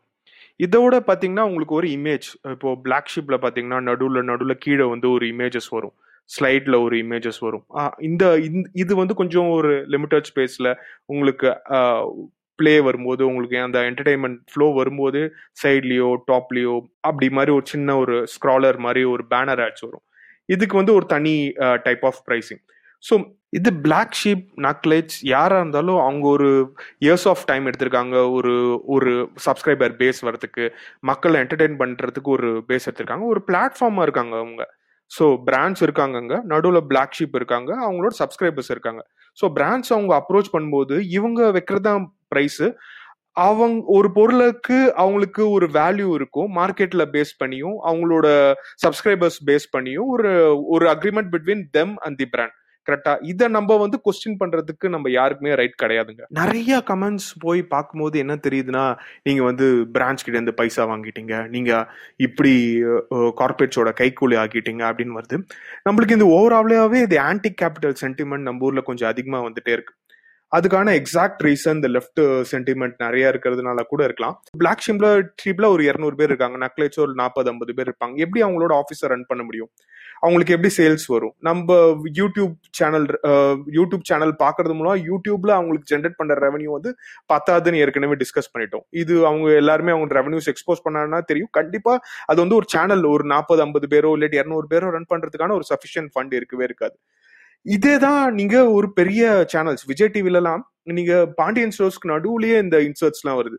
இதோட 0.65 0.95
பார்த்தீங்கன்னா 1.07 1.43
உங்களுக்கு 1.49 1.75
ஒரு 1.79 1.87
இமேஜ் 1.95 2.27
இப்போ 2.53 2.69
பிளாக் 2.85 3.09
ஷிப்ல 3.13 3.35
பார்த்தீங்கன்னா 3.43 3.79
நடுவில் 3.89 4.27
நடுவில் 4.29 4.61
கீழே 4.65 4.85
வந்து 4.93 5.07
ஒரு 5.15 5.25
இமேஜஸ் 5.33 5.69
வரும். 5.77 5.95
ஸ்லைட்ல 6.29 6.75
ஒரு 6.85 6.95
இமேஜஸ் 7.03 7.39
வரும். 7.47 7.65
இந்த 8.09 8.23
இது 8.83 8.93
வந்து 9.01 9.15
கொஞ்சம் 9.21 9.49
ஒரு 9.57 9.71
லிமிட்டட் 9.95 10.29
ஸ்பேஸ்ல 10.31 10.69
உங்களுக்கு 11.13 11.49
ப்ளே 12.59 12.73
வரும்போது 12.87 13.21
உங்களுக்கு 13.29 13.57
அந்த 13.65 13.79
என்டர்டைன்மெண்ட் 13.89 14.39
ஃப்ளோ 14.51 14.67
வரும்போது 14.79 15.19
சைட்லயோ 15.63 16.09
டாப்லயோ 16.31 16.75
அப்படி 17.09 17.27
மாதிரி 17.37 17.51
ஒரு 17.57 17.65
சின்ன 17.73 17.97
ஒரு 18.03 18.15
ஸ்க்ராலர் 18.35 18.79
மாதிரி 18.85 19.03
ஒரு 19.13 19.23
பேனர் 19.33 19.61
ஆட்ஸ் 19.65 19.85
வரும். 19.87 20.03
இதுக்கு 20.49 20.75
வந்து 20.79 20.93
ஒரு 20.99 21.05
தனி 21.15 21.35
டைப் 21.87 22.05
ஆஃப் 22.09 22.21
ப்ரைசிங் 22.29 22.61
ஸோ 23.03 23.15
இது 23.57 23.69
பிளாக் 23.85 24.15
ஷீப் 24.21 24.45
நக்லேஜ் 24.65 25.13
யாராக 25.33 25.61
இருந்தாலும் 25.61 25.99
அவங்க 26.05 26.25
ஒரு 26.35 26.49
இயர்ஸ் 27.05 27.25
ஆஃப் 27.31 27.43
டைம் 27.49 27.67
எடுத்திருக்காங்க. 27.69 28.15
ஒரு 28.37 28.53
ஒரு 28.95 29.11
சப்ஸ்கிரைபர் 29.45 29.93
பேஸ் 30.01 30.19
வரதுக்கு 30.27 30.65
மக்களை 31.11 31.37
என்டர்டெயின் 31.43 31.77
பண்ணுறதுக்கு 31.81 32.31
ஒரு 32.37 32.49
பேஸ் 32.69 32.87
எடுத்திருக்காங்க. 32.89 33.25
ஒரு 33.33 33.41
பிளாட்ஃபார்மாக 33.49 34.07
இருக்காங்க 34.07 34.35
அவங்க. 34.43 34.63
ஸோ 35.11 35.25
பிராண்ட்ஸ் 35.49 35.83
இருக்காங்கங்க. 35.85 36.35
நடுவில் 36.51 36.87
பிளாக் 36.91 37.15
ஷீப் 37.17 37.35
இருக்காங்க. 37.35 37.71
அவங்களோட 37.85 38.13
சப்ஸ்கிரைபர்ஸ் 38.21 38.71
இருக்காங்க. 38.75 39.01
ஸோ 39.37 39.47
பிராண்ட்ஸ் 39.57 39.91
அவங்க 39.95 40.13
அப்ரோச் 40.21 40.53
பண்ணும்போது 40.55 40.95
இவங்க 41.17 41.41
வைக்கிறதா 41.57 41.93
ப்ரைஸு 42.35 42.67
அவங்க 43.47 43.83
ஒரு 43.97 44.09
பொருளுக்கு 44.11 44.77
அவங்களுக்கு 45.01 45.43
ஒரு 45.55 45.67
வேல்யூ 45.79 46.07
இருக்கும். 46.19 46.49
மார்க்கெட்ல 46.59 47.03
பேஸ் 47.15 47.33
பண்ணியும் 47.41 47.77
அவங்களோட 47.89 48.27
சப்ஸ்கிரைபர்ஸ் 48.85 49.37
பேஸ் 49.49 49.67
பண்ணியும் 49.75 50.07
ஒரு 50.15 50.31
ஒரு 50.75 50.85
agreement 50.95 51.29
between 51.35 51.63
them 51.77 51.93
and 52.05 52.17
the 52.21 52.27
brand 52.35 52.55
கரெக்டா 52.87 53.13
இதை 53.21 53.47
நம்ம 53.47 53.77
வந்து 53.77 53.99
கொஸ்டின் 54.05 54.37
பண்றதுக்கு 54.39 54.89
நம்ம 54.95 55.11
யாருக்குமே 55.11 55.53
ரைட் 55.53 55.77
கிடையாதுங்க. 55.83 56.23
நிறைய 56.41 56.81
கமெண்ட்ஸ் 56.89 57.29
போய் 57.39 57.61
பார்க்கும்போது 57.73 58.19
என்ன 58.19 58.37
தெரியுதுன்னா 58.47 58.85
நீங்க 59.23 59.43
வந்து 59.43 59.67
பிரான்ச் 59.93 60.25
கிட்ட 60.25 60.37
இருந்து 60.39 60.53
பைசா 60.53 60.85
வாங்கிட்டீங்க. 60.93 61.35
நீங்க 61.47 61.71
இப்படி 62.27 62.55
கார்பரேட்ஸோட 63.41 63.91
கைக்கூலி 64.01 64.37
ஆக்கிட்டீங்க 64.43 64.83
அப்படின்னு 64.89 65.19
வருது. 65.19 65.39
நம்மளுக்கு 65.89 66.17
இந்த 66.17 66.27
ஓவராலாவே 66.39 67.01
இது 67.01 67.19
ஆன்டி 67.29 67.53
கேபிட்டல் 67.61 67.95
சென்டிமெண்ட் 68.01 68.47
நம்ம 68.49 68.65
ஊர்ல 68.65 68.81
கொஞ்சம் 68.81 69.09
அதிகமா 69.09 69.41
வந்துட்டே 69.43 69.75
இருக்கு. 69.77 69.93
அதுக்கான 70.51 70.91
எக்ஸாக்ட் 70.97 71.41
ரீசன் 71.45 71.77
இந்த 71.77 71.87
லெஃப்ட் 71.95 72.19
சென்டிமெண்ட் 72.51 72.93
நிறைய 72.97 73.31
இருக்கிறதுனால 73.31 73.83
கூட 73.91 74.01
இருக்கலாம். 74.03 74.35
பிளாக் 74.57 74.83
ஷிம்ல 74.85 75.07
ட்ரீப்ல 75.41 75.65
ஒரு 75.73 75.83
இரநூறு 75.83 76.15
பேர் 76.19 76.31
இருக்காங்க. 76.31 76.57
நக்லேச்சோ 76.65 76.99
ஒரு 77.05 77.13
நாற்பது 77.21 77.49
ஐம்பது 77.49 77.73
பேர் 77.73 77.89
இருப்பாங்க. 77.89 78.15
எப்படி 78.25 78.43
அவங்களோட 78.43 78.73
ஆஃபீஸை 78.77 79.09
ரன் 79.13 79.25
பண்ண 79.27 79.43
முடியும்? 79.43 79.69
அவங்களுக்கு 80.23 80.53
எப்படி 80.55 80.71
சேல்ஸ் 80.77 81.05
வரும்? 81.13 81.33
நம்ம 81.47 81.75
யூடியூப் 82.19 82.53
சேனல் 82.79 83.07
யூடியூப் 83.77 84.05
சேனல் 84.09 84.33
பாக்குறது 84.43 84.75
மூலம் 84.79 85.01
யூடியூப்ல 85.09 85.51
அவங்களுக்கு 85.57 85.89
ஜென்ரேட் 85.93 86.17
பண்ற 86.19 86.35
ரெவன்யூ 86.45 86.71
வந்து 86.77 86.91
பத்தாதுன்னு 87.33 87.81
ஏற்கனவே 87.83 88.17
டிஸ்கஸ் 88.23 88.51
பண்ணிட்டோம். 88.53 88.85
இது 89.03 89.15
அவங்க 89.29 89.47
எல்லாருமே 89.61 89.93
அவங்க 89.95 90.19
ரெவன்யூஸ் 90.19 90.49
எக்ஸ்போஸ் 90.53 90.83
பண்ணாங்கன்னா 90.87 91.21
தெரியும். 91.31 91.51
கண்டிப்பா 91.59 91.95
அது 92.29 92.39
வந்து 92.43 92.57
ஒரு 92.59 92.69
சேனல் 92.75 93.05
ஒரு 93.13 93.25
நாற்பது 93.33 93.63
ஐம்பது 93.67 93.89
பேரோ 93.93 94.11
இல்லாட்டி 94.17 94.39
இரநூறு 94.41 94.67
பேரோ 94.73 94.89
ரன் 94.97 95.11
பண்றதுக்கான 95.13 95.55
ஒரு 95.59 95.67
சஃபிஷியன்ட் 95.71 96.11
ஃபண்ட் 96.15 96.35
இருக்கவே 96.39 96.65
இருக்காது. 96.69 96.97
இதே 97.75 97.93
தான் 98.07 98.21
நீங்க 98.39 98.57
ஒரு 98.79 98.87
பெரிய 98.99 99.21
சேனல்ஸ் 99.53 99.85
விஜய் 99.91 100.11
டிவிலலாம் 100.15 100.61
நீங்க 100.97 101.13
பாண்டியன் 101.39 101.73
ஸ்டோர்ஸ்க்கு 101.75 102.11
நடுவுலயே 102.15 102.57
இந்த 102.65 102.77
இன்சர்ட்ஸ்லாம் 102.89 103.39
வருது. 103.41 103.57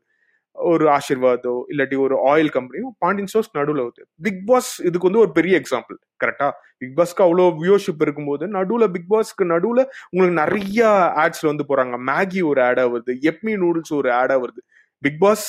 ஒரு 0.57 0.85
ஆசிர்வாதோ 0.95 1.53
இல்லாட்டி 1.73 1.97
ஒரு 2.05 2.15
ஆயில் 2.31 2.53
கம்பெனியோ 2.55 2.87
பாண்டியன் 3.05 3.29
ஸ்டோர்ஸ் 3.33 3.51
நடுவில் 3.59 3.83
வருது. 3.85 4.05
பிக் 4.27 4.41
பாஸ் 4.49 4.71
இதுக்கு 4.89 5.09
வந்து 5.09 5.21
ஒரு 5.25 5.33
பெரிய 5.39 5.55
எக்ஸாம்பிள் 5.63 5.99
கரெக்டா 6.25 6.49
பிக் 6.81 6.97
பாஸ்க்கு 6.99 7.23
அவ்வளோ 7.27 7.47
வியூஷிப் 7.63 8.03
இருக்கும்போது 8.07 8.45
நடுவில் 8.57 8.93
பிக் 8.95 9.11
பாஸ்க்கு 9.15 9.45
நடுவில் 9.53 9.83
உங்களுக்கு 10.11 10.41
நிறைய 10.43 10.89
ஆட்ஸ்ல 11.25 11.51
வந்து 11.53 11.67
போறாங்க 11.71 11.97
மேகி 12.11 12.43
ஒரு 12.51 12.63
ஆடா 12.69 12.85
வருது 12.95 13.15
எப்மி 13.31 13.55
நூடுல்ஸ் 13.65 13.95
ஒரு 14.01 14.11
ஆடா 14.21 14.37
வருது. 14.45 14.63
பிக் 15.03 15.19
பாஸ் 15.25 15.45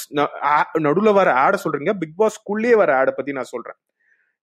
நடுவில் 0.87 1.17
வர 1.19 1.29
ஆடை 1.43 1.59
சொல்றீங்க. 1.63 1.93
பிக் 2.01 2.17
பாஸ்க்குள்ளேயே 2.21 2.75
வர 2.81 2.91
ஆடை 2.99 3.13
பத்தி 3.17 3.31
நான் 3.37 3.51
சொல்றேன். 3.53 3.77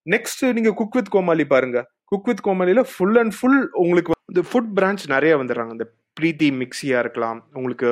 நெக்ஸ்ட் 0.07 0.43
நீங்க 0.57 0.71
குக் 0.81 0.97
வித் 0.99 1.13
கோமாளி 1.17 1.45
பாருங்க. 1.53 1.79
குக் 2.11 2.29
வித் 2.31 2.43
கோமாளியில 2.47 2.83
ஃபுல் 2.91 3.19
அண்ட் 3.23 3.35
ஃபுல் 3.39 3.61
உங்களுக்கு 3.83 4.13
வந்து 4.29 4.43
ஃபுட் 4.51 4.73
பிரான்ச் 4.79 5.05
நிறைய 5.15 5.33
வந்துடுறாங்க. 5.41 5.73
இந்த 5.77 5.87
பிரீத்தி 6.21 6.49
மிக்சியா 6.61 6.99
இருக்கலாம் 7.05 7.41
உங்களுக்கு 7.59 7.89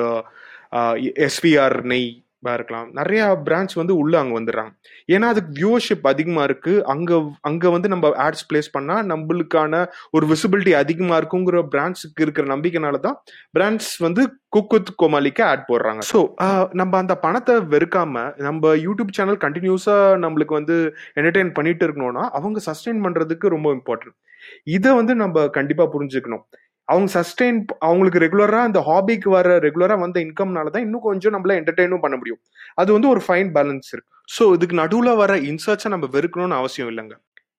எஸ்விஆர் 1.27 1.77
நெய் 1.91 2.07
இருக்கலாம். 2.53 2.87
நிறைய 2.93 3.41
பிரான்ச் 3.45 3.73
வந்து 3.73 3.97
உள்ள 3.97 4.19
அங்க 4.19 4.39
வந்துடுறாங்க. 4.39 4.71
ஏன்னா 5.09 5.27
அதுக்கு 5.27 5.51
வியூவர்ஷிப் 5.59 6.07
அதிகமா 6.07 6.43
இருக்கு. 6.43 6.83
அங்க 6.85 7.11
அங்க 7.41 7.69
வந்து 7.69 7.87
நம்ம 7.87 8.09
ஆட்ஸ் 8.25 8.45
பிளேஸ் 8.49 8.69
பண்ணா 8.71 8.97
நம்மளுக்கான 9.03 9.83
ஒரு 10.11 10.27
விசிபிலிட்டி 10.27 10.73
அதிகமா 10.73 11.17
இருக்குங்கிற 11.17 11.61
பிரான்ச்சுக்கு 11.67 12.21
இருக்கிற 12.21 12.47
நம்பிக்கைனால 12.47 12.99
தான் 12.99 13.17
பிராண்ட்ஸ் 13.57 13.93
வந்து 13.97 14.23
குக்குத் 14.49 14.95
கோமாலிக்கு 14.95 15.43
ஆட் 15.43 15.65
போடுறாங்க. 15.69 16.01
ஸோ 16.11 16.19
நம்ம 16.73 16.97
அந்த 16.97 17.15
பணத்தை 17.17 17.55
வெறுக்காம 17.73 18.13
நம்ம 18.39 18.75
யூடியூப் 18.77 19.15
சேனல் 19.15 19.37
கண்டினியூஸா 19.37 19.97
நம்மளுக்கு 20.17 20.53
வந்து 20.53 20.77
என்டர்டெயின் 21.15 21.51
பண்ணிட்டு 21.53 21.85
இருக்கணும்னா 21.87 22.23
அவங்க 22.31 22.59
சஸ்டெயின் 22.69 23.03
பண்றதுக்கு 23.05 23.47
ரொம்ப 23.47 23.69
இம்பார்ட்டன்ட் 23.73 24.17
இதை 24.67 24.91
வந்து 24.93 25.15
நம்ம 25.15 25.47
கண்டிப்பா 25.49 25.85
புரிஞ்சுக்கணும். 25.93 26.43
அவங்க 26.87 27.09
சஸ்டெயின் 27.17 27.59
அவங்களுக்கு 27.87 28.23
ரெகுலரா 28.25 28.59
அந்த 28.69 28.79
ஹாபிக்கு 28.89 29.29
வர 29.37 29.57
ரெகுலரா 29.67 29.95
வந்த 30.03 30.17
இன்கம்னால 30.25 30.71
தான் 30.73 30.85
இன்னும் 30.87 31.05
கொஞ்சம் 31.09 31.33
நம்மள 31.35 31.53
என்டர்டெயினும் 31.59 32.03
பண்ண 32.05 32.15
முடியும். 32.21 32.41
அது 32.81 32.89
வந்து 32.97 33.09
ஒரு 33.13 33.21
ஃபைன் 33.27 33.51
பேலன்ஸ் 33.57 33.89
இருக்கு. 33.95 34.11
ஸோ 34.29 34.43
இதுக்கு 34.57 34.75
நடுவில் 34.83 35.19
வர 35.23 35.33
இன்சர்ட்ஸை 35.51 35.91
நம்ம 35.95 36.07
வெறுக்கணும்னு 36.17 36.59
அவசியம் 36.61 36.91
இல்லைங்க. 36.91 37.15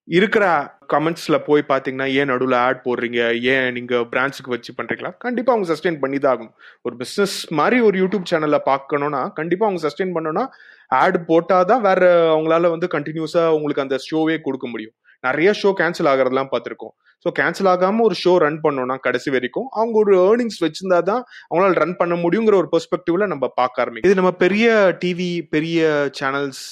இருக்கிற 0.08 0.44
கமெண்ட்ஸ்ல 0.92 1.36
போய் 1.46 1.62
பாத்தீங்கன்னா 1.70 2.06
ஏன் 2.18 2.30
நடுவில் 2.32 2.56
ஆட் 2.66 2.80
போடுறீங்க? 2.84 3.20
ஏன் 3.52 3.68
நீங்க 3.76 3.94
பிரான்ச்சுக்கு 4.12 4.52
வச்சு 4.54 4.72
பண்றீங்களா? 4.78 5.10
கண்டிப்பா 5.24 5.52
அவங்க 5.52 5.68
சஸ்டெயின் 5.72 5.98
பண்ணி 6.02 6.18
தான் 6.18 6.34
ஆகும் 6.34 6.52
ஒரு 6.86 6.94
பிசினஸ் 7.00 7.36
மாதிரி 7.60 7.78
ஒரு 7.88 7.96
யூடியூப் 8.02 8.30
சேனல்ல 8.32 8.58
பார்க்கணும்னா 8.70 9.22
கண்டிப்பா 9.40 9.66
அவங்க 9.68 9.82
சஸ்டெயின் 9.86 10.14
பண்ணோம்னா 10.16 10.44
ஆட் 10.90 11.18
போட்டாதான் 11.30 11.82
வேற 11.88 12.02
அவங்களால 12.34 12.70
வந்து 12.74 12.88
கண்டினியூஸா 12.96 13.44
உங்களுக்கு 13.56 13.84
அந்த 13.86 13.98
ஷோவே 14.08 14.36
கொடுக்க 14.46 14.66
முடியும். 14.74 14.94
நிறைய 15.24 15.50
ஷோ 15.62 15.72
கேன்சல் 15.80 16.10
ஆகிறதெல்லாம் 16.12 16.52
பார்த்துருக்கோம். 16.52 16.94
ஸோ 17.26 17.28
கேன்சல் 17.38 17.70
ஆகாமல் 17.72 18.06
ஒரு 18.08 18.16
ஷோ 18.22 18.32
ரன் 18.44 18.58
பண்ணோம்னா 18.64 18.96
கடைசி 19.06 19.28
வரைக்கும் 19.34 19.68
அவங்க 19.78 19.96
ஒரு 20.04 20.14
ஏர்னிங்ஸ் 20.28 20.62
வச்சிருந்தா 20.64 20.98
தான் 21.10 21.22
அவங்களால 21.50 21.78
ரன் 21.82 21.98
பண்ண 22.00 22.14
முடியுங்கிற 22.24 22.56
ஒரு 22.62 22.68
பெர்ஸ்பெக்டிவ்ல 22.74 23.26
நம்ம 23.34 23.46
பார்க்க 23.60 23.84
ஆரம்பிக்கும் 23.84 24.10
இது 24.10 24.20
நம்ம 24.22 24.32
பெரிய 24.44 24.66
டிவி 25.04 25.30
பெரிய 25.54 25.86
சேனல்ஸ் 26.20 26.64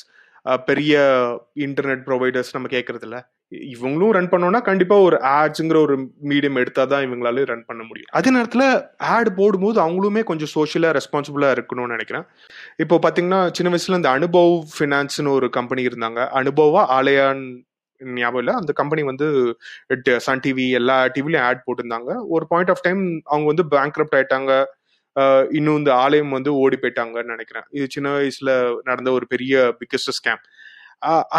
பெரிய 0.69 0.95
இன்டர்நெட் 1.67 2.03
ப்ரொவைடர்ஸ் 2.09 2.55
நம்ம 2.55 2.69
கேட்கறது 2.75 3.07
இல்ல 3.09 3.19
இவங்களும் 3.75 4.13
ரன் 4.17 4.31
பண்ணோம்னா 4.33 4.61
கண்டிப்பா 4.69 4.97
ஒரு 5.07 5.17
ஆட்ஸுங்கிற 5.39 5.79
ஒரு 5.87 5.95
மீடியம் 6.31 6.59
எடுத்தா 6.63 6.83
தான் 6.93 7.05
இவங்களால 7.07 7.45
ரன் 7.51 7.67
பண்ண 7.69 7.83
முடியும். 7.89 8.11
அதே 8.19 8.31
நேரத்துல 8.37 8.65
ஆட் 9.15 9.31
போடும்போது 9.41 9.79
அவங்களுமே 9.85 10.23
கொஞ்சம் 10.31 10.53
சோஷியலா 10.55 10.91
ரெஸ்பான்சிபிளா 10.99 11.51
இருக்கணும்னு 11.57 11.97
நினைக்கிறேன். 11.97 12.25
இப்போ 12.85 12.99
பாத்தீங்கன்னா 13.05 13.41
சின்ன 13.59 13.73
வயசுல 13.75 14.01
இந்த 14.01 14.11
அனுபவ் 14.19 14.55
ஃபினான்ஸ்னு 14.75 15.35
ஒரு 15.39 15.49
கம்பெனி 15.59 15.85
இருந்தாங்க. 15.91 16.21
அனுபவா 16.41 16.83
ஆலயான் 16.99 17.45
ஞாபகம் 18.01 18.41
இல்லை. 18.43 18.55
அந்த 18.61 18.73
கம்பெனி 18.81 19.03
வந்து 19.11 19.27
சன் 20.27 20.43
டிவி 20.47 20.67
எல்லா 20.81 20.97
டிவிலையும் 21.17 21.47
ஆட் 21.49 21.65
போட்டிருந்தாங்க. 21.67 22.11
ஒரு 22.35 22.47
பாயிண்ட் 22.53 22.73
ஆஃப் 22.75 22.85
டைம் 22.87 23.03
அவங்க 23.33 23.47
வந்து 23.53 23.67
பேங்க்ரப்ட் 23.75 24.17
ஆயிட்டாங்க. 24.19 24.53
இன்னும் 25.59 25.79
இந்த 25.81 25.93
ஆலயம் 26.05 26.35
வந்து 26.37 26.51
ஓடி 26.63 26.77
போயிட்டாங்கன்னு 26.83 27.35
நினைக்கிறேன். 27.35 27.67
இது 27.79 27.87
சின்ன 27.95 28.11
வயசுல 28.19 28.51
நடந்த 28.91 29.11
ஒரு 29.19 29.27
பெரிய 29.35 29.57
பிக்கஸ்ட் 29.81 30.17
ஸ்கேம் 30.19 30.43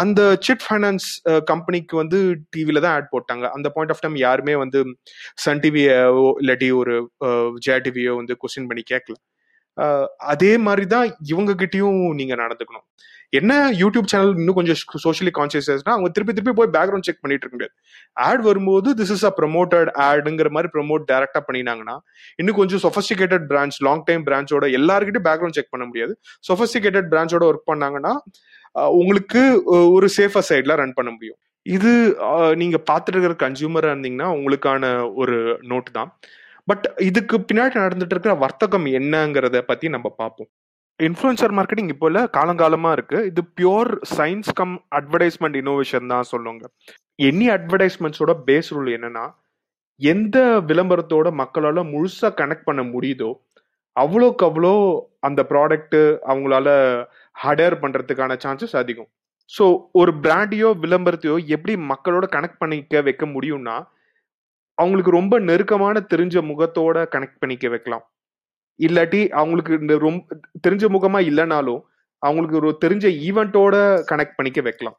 அந்த 0.00 0.20
சிட் 0.46 0.64
ஃபைனான்ஸ் 0.64 1.06
கம்பெனிக்கு 1.50 1.94
வந்து 2.00 2.18
டிவியில 2.54 2.80
தான் 2.84 2.94
ஆட் 2.98 3.12
போட்டாங்க. 3.14 3.44
அந்த 3.56 3.68
பாயிண்ட் 3.74 3.92
ஆஃப் 3.94 4.02
டைம் 4.02 4.16
யாருமே 4.26 4.54
வந்து 4.62 4.80
சன் 5.44 5.62
டிவியோ 5.64 5.94
இல்லாட்டி 6.42 6.68
ஒரு 6.80 6.94
ஜே 7.66 7.76
டிவியோ 7.86 8.12
வந்து 8.20 8.36
கொஸ்டின் 8.42 8.68
பண்ணி 8.70 8.84
கேட்கல 8.92 9.16
அதே 10.32 10.52
மாதிரி 10.66 10.84
தான் 10.94 11.06
இவங்க 11.32 11.52
கிட்டயும் 11.62 12.00
நீங்க 12.20 12.34
நடந்துக்கணும். 12.42 12.86
என்ன 13.38 13.52
யூடியூப் 13.80 14.08
சேனல் 14.10 14.32
இன்னும் 14.40 14.56
கொஞ்சம் 14.58 14.78
சோஷியலி 15.04 15.32
கான்சியஸ்னா 15.38 15.92
அவங்க 15.94 16.08
திருப்பி 16.16 16.32
திருப்பி 16.34 16.52
போய் 16.58 16.70
பேக்ரவுண்ட் 16.76 17.06
செக் 17.08 17.22
பண்ணிட்டு 17.22 17.44
இருக்க 17.44 17.56
முடியாது. 17.58 17.74
ஆட் 18.26 18.42
வரும்போது 18.48 18.88
திஸ் 19.00 19.12
இஸ் 19.14 19.24
அ 19.30 19.32
ப்ரமோட்டட் 19.38 19.88
ஆடுங்கிற 20.08 20.50
மாதிரி 20.56 20.68
ப்ரமோட் 20.76 21.04
டேரக்டா 21.10 21.40
பண்ணினாங்கன்னா 21.48 21.96
இன்னும் 22.40 22.58
கொஞ்சம் 22.60 22.82
சொஃபஸ்டிகேட்டட் 22.86 23.46
பிரான்ச் 23.52 23.78
லாங் 23.86 24.04
டைம் 24.10 24.24
பிரான்ச்சோட 24.28 24.68
எல்லாருக்கிட்டையும் 24.78 25.28
பேக்ரவுண்ட் 25.30 25.58
செக் 25.58 25.72
பண்ண 25.74 25.86
முடியாது. 25.90 26.14
சொஃபஸ்டிகேட்டட் 26.50 27.10
பிரான்ச்சோட 27.14 27.44
ஒர்க் 27.50 27.68
பண்ணாங்கன்னா 27.72 28.14
உங்களுக்கு 29.00 29.42
ஒரு 29.96 30.08
சேஃபர் 30.18 30.48
சைட்ல 30.50 30.74
ரன் 30.82 30.96
பண்ண 30.96 31.10
முடியும். 31.16 31.38
இது 31.66 31.92
நீங்க 32.62 32.76
பார்த்துட்டு 32.90 33.16
இருக்கிற 33.16 33.36
கன்சியூமரா 33.44 33.92
இருந்தீங்கன்னா 33.92 34.28
உங்களுக்கான 34.38 34.84
ஒரு 35.22 35.36
நோட் 35.70 35.88
தான். 35.98 36.10
பட் 36.68 36.86
இதுக்கு 37.08 37.36
பின்னாடி 37.48 37.76
நடந்துட்டு 37.84 38.14
இருக்கிற 38.14 38.34
வர்த்தகம் 38.44 38.86
என்னங்கிறத 38.98 39.58
பத்தி 39.70 39.88
நம்ம 39.96 40.08
பார்ப்போம் 40.20 40.50
இன்ஃப்ளூயன்சர் 41.00 41.54
மார்க்கெட்டிங் 41.56 41.90
இப்போ 41.92 42.06
இல்ல 42.10 42.20
காலங்காலமா 42.36 42.90
இருக்கு. 42.96 43.18
இது 43.30 43.40
pure 43.58 43.90
science 44.16 44.52
cum 44.58 44.74
advertisement 44.98 45.56
innovation 45.62 46.06
தான் 46.12 46.28
சொல்லுவாங்க. 46.30 46.64
எனி 47.28 47.46
அட்வர்டைஸ்மெண்ட்ஸோட 47.56 48.32
பேஸ் 48.46 48.70
ரூல் 48.76 48.88
என்னன்னா 48.96 49.24
எந்த 50.00 50.38
விளம்பரத்தோட 50.70 51.28
மக்களால 51.42 51.82
முழுசா 51.92 52.28
கனெக்ட் 52.40 52.68
பண்ண 52.68 52.82
முடியுதோ 52.94 53.30
அவ்வளோக்கு 53.96 54.44
அவ்வளோ 54.48 54.72
அந்த 55.26 55.40
ப்ராடக்ட்டு 55.50 56.00
அவங்களால 56.30 56.68
ஹடர் 57.36 57.76
பண்றதுக்கான 57.82 58.32
சான்சஸ் 58.44 58.76
அதிகம். 58.82 59.08
ஸோ 59.52 59.64
ஒரு 60.00 60.12
பிராண்டையோ 60.24 60.70
விளம்பரத்தையோ 60.84 61.36
எப்படி 61.56 61.74
மக்களோட 61.92 62.26
கனெக்ட் 62.36 62.60
பண்ணிக்க 62.62 63.02
வைக்க 63.08 63.26
முடியும்னா 63.26 63.76
அவங்களுக்கு 64.80 65.12
ரொம்ப 65.18 65.34
நெருக்கமான 65.48 66.02
தெரிஞ்ச 66.12 66.42
முகத்தோட 66.50 66.96
கனெக்ட் 67.14 67.40
பண்ணிக்க 67.42 67.66
வைக்கலாம். 67.74 68.04
இல்லாட்டி 68.80 69.20
அவங்களுக்கு 69.40 69.72
இந்த 69.82 69.94
ரொம்ப 70.06 70.36
தெரிஞ்ச 70.66 70.84
முகமா 70.96 71.20
இல்லைனாலும் 71.30 71.82
அவங்களுக்கு 72.22 72.58
ஒரு 72.62 72.70
தெரிஞ்ச 72.84 73.06
ஈவெண்ட்டோட 73.28 73.76
கனெக்ட் 74.10 74.36
பண்ணிக்க 74.38 74.60
வைக்கலாம். 74.68 74.96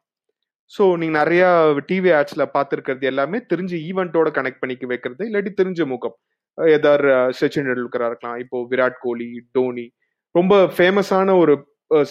ஸோ 0.72 0.84
நீங்க 1.02 1.14
நிறைய 1.22 1.44
டிவி 1.90 2.10
ஆட்ஸ்ல 2.20 2.44
பார்த்துருக்கிறது 2.56 3.06
எல்லாமே 3.12 3.38
தெரிஞ்ச 3.52 3.74
ஈவெண்ட்டோட 3.90 4.30
கனெக்ட் 4.38 4.62
பண்ணிக்க 4.64 4.86
வைக்கிறது 4.92 5.28
இல்லாட்டி 5.30 5.52
தெரிஞ்ச 5.62 5.82
முகம். 5.94 6.16
ஏதாவது 6.58 7.10
சச்சின் 7.40 7.68
டெண்டுல்கரா 7.70 8.08
இருக்கலாம். 8.12 8.38
இப்போ 8.44 8.60
விராட் 8.72 9.00
கோலி 9.06 9.30
டோனி 9.56 9.88
ரொம்ப 10.36 10.54
ஃபேமஸான 10.78 11.36
ஒரு 11.42 11.54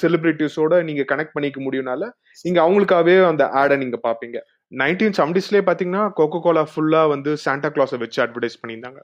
செலிபிரிட்டிஸோட 0.01 0.75
நீங்க 0.89 1.03
கனெக்ட் 1.11 1.35
பண்ணிக்க 1.37 1.59
முடியும்னால 1.65 2.05
நீங்க 2.45 2.59
அவங்களுக்காகவே 2.65 3.17
அந்த 3.31 3.45
ஆடை 3.61 3.77
நீங்க 3.83 3.99
பாப்பீங்க 4.07 4.39
நைன்டீன் 4.73 5.17
செவன்டிஸ்லேயே 5.19 5.65
பார்த்தீங்கன்னா 5.67 6.05
கோகோ 6.19 6.39
கோலா 6.45 6.63
ஃபுல்லாக 6.71 7.13
வந்து 7.15 7.31
சாண்டா 7.45 7.69
கிளாஸை 7.75 7.99
வச்சு 8.05 8.19
அட்வர்டைஸ் 8.25 8.61
பண்ணியிருந்தாங்க. 8.63 9.01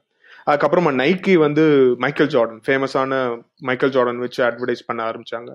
அதுக்கப்புறமா 0.47 0.91
நைக்கி 1.01 1.33
வந்து 1.45 1.63
மைக்கேல் 2.03 2.31
ஜார்டன் 2.33 2.63
ஃபேமஸான 2.65 3.21
மைக்கேல் 3.69 3.93
ஜார்டன் 3.95 4.23
வச்சு 4.25 4.41
அட்வர்டைஸ் 4.49 4.87
பண்ண 4.87 5.01
ஆரம்பிச்சாங்க. 5.09 5.51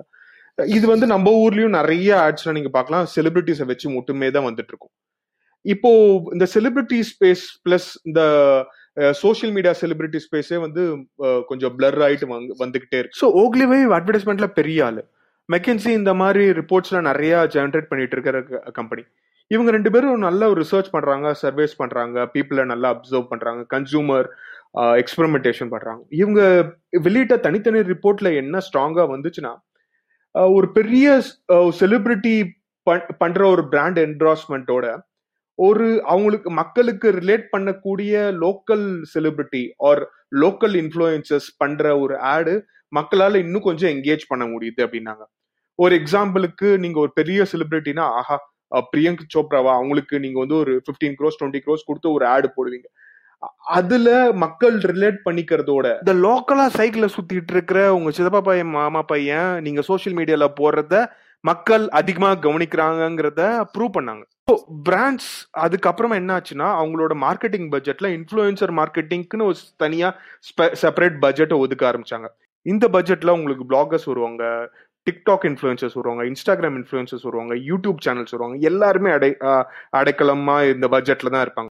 இது 0.76 0.86
வந்து 0.92 1.06
நம்ம 1.14 1.32
ஊர்லயும் 1.42 1.76
நிறைய 1.80 2.10
ஆட்ஸ்லாம் 2.26 2.56
நீங்க 2.58 2.70
பார்க்கலாம். 2.76 3.04
செலிபிரிட்டிஸை 3.14 3.66
வச்சு 3.72 3.86
மட்டுமே 3.96 4.30
தான் 4.36 4.48
வந்துட்டு 4.48 4.72
இருக்கும். 4.74 4.94
இப்போ 5.64 5.90
இந்த 6.34 6.46
செலிபிரிட்டி 6.54 6.98
ஸ்பேஸ் 7.12 7.44
பிளஸ் 7.64 7.90
இந்த 8.08 8.20
சோஷியல் 9.22 9.52
மீடியா 9.56 9.72
செலிபிரிட்டி 9.80 10.18
ஸ்பேஸே 10.24 10.58
வந்து 10.66 10.82
கொஞ்சம் 11.50 11.74
பிளர் 11.76 12.00
ஆயிட்டு 12.06 12.26
வந்துகிட்டே 12.62 12.98
இருக்கு. 13.00 13.18
ஸோ 13.22 13.26
ஓக்லிவே 13.42 13.78
அட்வர்டைஸ்மெண்ட்ல 13.98 14.48
பெரிய 14.58 14.86
ஆளு. 14.88 15.02
மெக்கன்சி 15.54 15.90
இந்த 16.00 16.12
மாதிரி 16.22 16.44
ரிப்போர்ட்ஸ்லாம் 16.60 17.08
நிறைய 17.10 17.34
ஜென்ரேட் 17.56 17.90
பண்ணிட்டு 17.90 18.16
இருக்கிற 18.16 18.38
கம்பெனி 18.78 19.04
இவங்க 19.50 19.70
ரெண்டு 19.70 19.90
பேரும் 19.90 20.24
நல்ல 20.28 20.48
ஒரு 20.48 20.64
ரிசர்ச் 20.64 20.90
பண்றாங்க 20.90 21.28
சர்வேஸ் 21.42 21.74
பண்றாங்க 21.76 22.24
பீப்புளை 22.34 22.64
நல்லா 22.64 22.88
அப்சர்வ் 22.94 23.26
பண்றாங்க 23.28 23.60
கன்சூமர் 23.74 24.26
எக்ஸ்பெரிமெண்டேஷன் 25.02 25.70
பண்றாங்க. 25.70 26.02
இவங்க 26.22 26.40
வெளியிட்ட 27.06 27.34
தனித்தனி 27.46 27.80
ரிப்போர்ட்ல 27.92 28.30
என்ன 28.36 28.58
ஸ்ட்ராங்கா 28.66 29.04
வந்துச்சுன்னா 29.14 29.52
ஒரு 30.34 30.66
பெரிய 30.72 31.06
செலிபிரிட்டி 31.80 32.34
பண்ற 33.18 33.40
ஒரு 33.48 33.62
பிராண்ட் 33.68 33.98
என்ட்ராஸ்மெண்ட்டோட 33.98 34.86
ஒரு 35.58 35.86
அவங்களுக்கு 36.04 36.50
மக்களுக்கு 36.50 37.08
ரிலேட் 37.12 37.46
பண்ணக்கூடிய 37.56 38.12
local 38.42 38.84
celebrity 39.14 39.62
or 39.88 40.02
local 40.42 40.74
influences 40.82 41.48
பண்ற 41.56 41.98
ஒரு 41.98 42.14
ஆடு 42.34 42.54
மக்களால 42.92 43.40
இன்னும் 43.44 43.62
கொஞ்சம் 43.62 43.90
என்கேஜ் 43.90 44.28
பண்ண 44.28 44.44
முடியுது 44.44 44.80
அப்படின்னாங்க. 44.84 45.24
ஒரு 45.78 45.94
எக்ஸாம்பிளுக்கு 45.96 46.68
நீங்க 46.78 46.98
ஒரு 47.00 47.12
பெரிய 47.14 47.46
செலிபிரிட்டினா 47.52 48.04
ஆஹா 48.20 48.38
பிரியங்க் 48.72 49.22
சோப்ராவா 49.34 49.72
அவங்களுக்கு 49.78 50.20
நீங்க 50.20 50.38
வந்து 50.38 50.56
ஒரு 50.56 50.82
பிப்டீன் 50.86 51.18
க்ரோஸ் 51.18 51.38
டுவெண்ட்டி 51.40 51.62
க்ரோஸ் 51.66 51.86
கொடுத்து 51.86 52.12
ஒரு 52.12 52.26
ஆடு 52.26 52.50
போடுவீங்க. 52.56 52.88
அதுல 53.76 54.32
மக்கள் 54.32 54.76
ரிலேட் 54.78 55.18
பண்ணிக்கிறதோட 55.24 55.86
இந்த 55.98 56.14
லோக்கலா 56.14 56.66
சைக்கிள 56.76 57.08
சுத்திட்டு 57.16 57.54
இருக்கிற 57.56 57.94
உங்க 57.94 58.10
சிதப்பா 58.10 58.40
பையன் 58.40 58.70
மாமா 58.70 59.02
பையன் 59.02 59.62
நீங்க 59.62 59.82
சோசியல் 59.88 60.16
மீடியால 60.18 60.46
போடுறத 60.60 61.04
மக்கள் 61.44 61.88
அதிகமா 61.88 62.30
கவனிக்கிறாங்கிறத 62.44 63.42
ப்ரூவ் 63.74 63.96
பண்ணாங்க. 63.96 64.24
பிராண்ட்ஸ் 64.88 65.30
அதுக்கப்புறமா 65.64 66.14
என்ன 66.14 66.30
ஆச்சுன்னா 66.36 66.68
அவங்களோட 66.80 67.14
மார்க்கெட்டிங் 67.26 67.68
பட்ஜெட்ல 67.74 68.08
இன்ஃபுளுசர் 68.16 68.72
மார்க்கெட்டிங்க்குன்னு 68.80 69.48
ஒரு 69.50 69.56
தனியா 69.76 70.08
செப்பரேட் 70.82 71.18
பட்ஜெட்டை 71.24 71.58
ஒதுக்க 71.64 71.84
ஆரம்பிச்சாங்க. 71.90 72.28
இந்த 72.62 72.88
பட்ஜெட்ல 72.88 73.30
உங்களுக்கு 73.38 73.64
பிளாகர்ஸ் 73.70 74.04
வருவாங்க 74.04 74.44
டிக்டாக் 75.08 75.46
இன்ஃப்ளூயன்சர்ஸ் 75.50 75.96
வருவாங்க 76.00 76.24
இன்ஸ்டாகிராம் 76.30 76.78
இன்ஃப்ளூயன்சர்ஸ் 76.80 77.26
வருவாங்க 77.28 77.54
யூடியூப் 77.70 78.00
சேனல்ஸ் 78.06 78.34
வருவாங்க 78.36 78.56
எல்லாருமே 78.70 79.10
அடை 79.16 79.30
அடைக்கலமா 80.00 80.56
இந்த 80.74 80.88
பட்ஜெட்ல 80.94 81.32
தான் 81.34 81.44
இருப்பாங்க. 81.46 81.70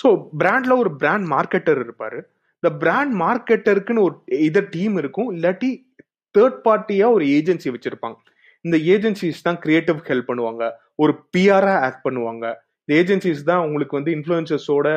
ஸோ 0.00 0.08
பிராண்ட்ல 0.40 0.74
ஒரு 0.82 0.90
பிராண்ட் 1.02 1.26
மார்க்கெட்டர் 1.34 1.80
இருப்பாரு. 1.84 2.18
இந்த 2.62 2.70
பிராண்ட் 2.82 3.14
மார்க்கெட்டருக்குன்னு 3.24 4.02
ஒரு 4.08 4.16
இதை 4.48 4.62
டீம் 4.74 4.96
இருக்கும் 5.02 5.28
இல்லாட்டி 5.36 5.70
தேர்ட் 6.34 6.58
பார்ட்டியா 6.66 7.06
ஒரு 7.16 7.24
ஏஜென்சி 7.36 7.68
வச்சிருப்பாங்க. 7.74 8.16
இந்த 8.64 8.76
ஏஜென்சிஸ் 8.94 9.46
தான் 9.46 9.58
கிரியேட்டிவ் 9.64 10.00
ஹெல்ப் 10.10 10.28
பண்ணுவாங்க 10.30 10.64
ஒரு 11.02 11.12
பிஆரா 11.34 11.74
ஆக்ட் 11.86 12.04
பண்ணுவாங்க. 12.06 12.44
இந்த 12.82 12.92
ஏஜென்சிஸ் 13.02 13.42
தான் 13.50 13.62
உங்களுக்கு 13.66 13.98
வந்து 13.98 14.12
இன்ஃப்ளூயன்சர்ஸோட 14.16 14.88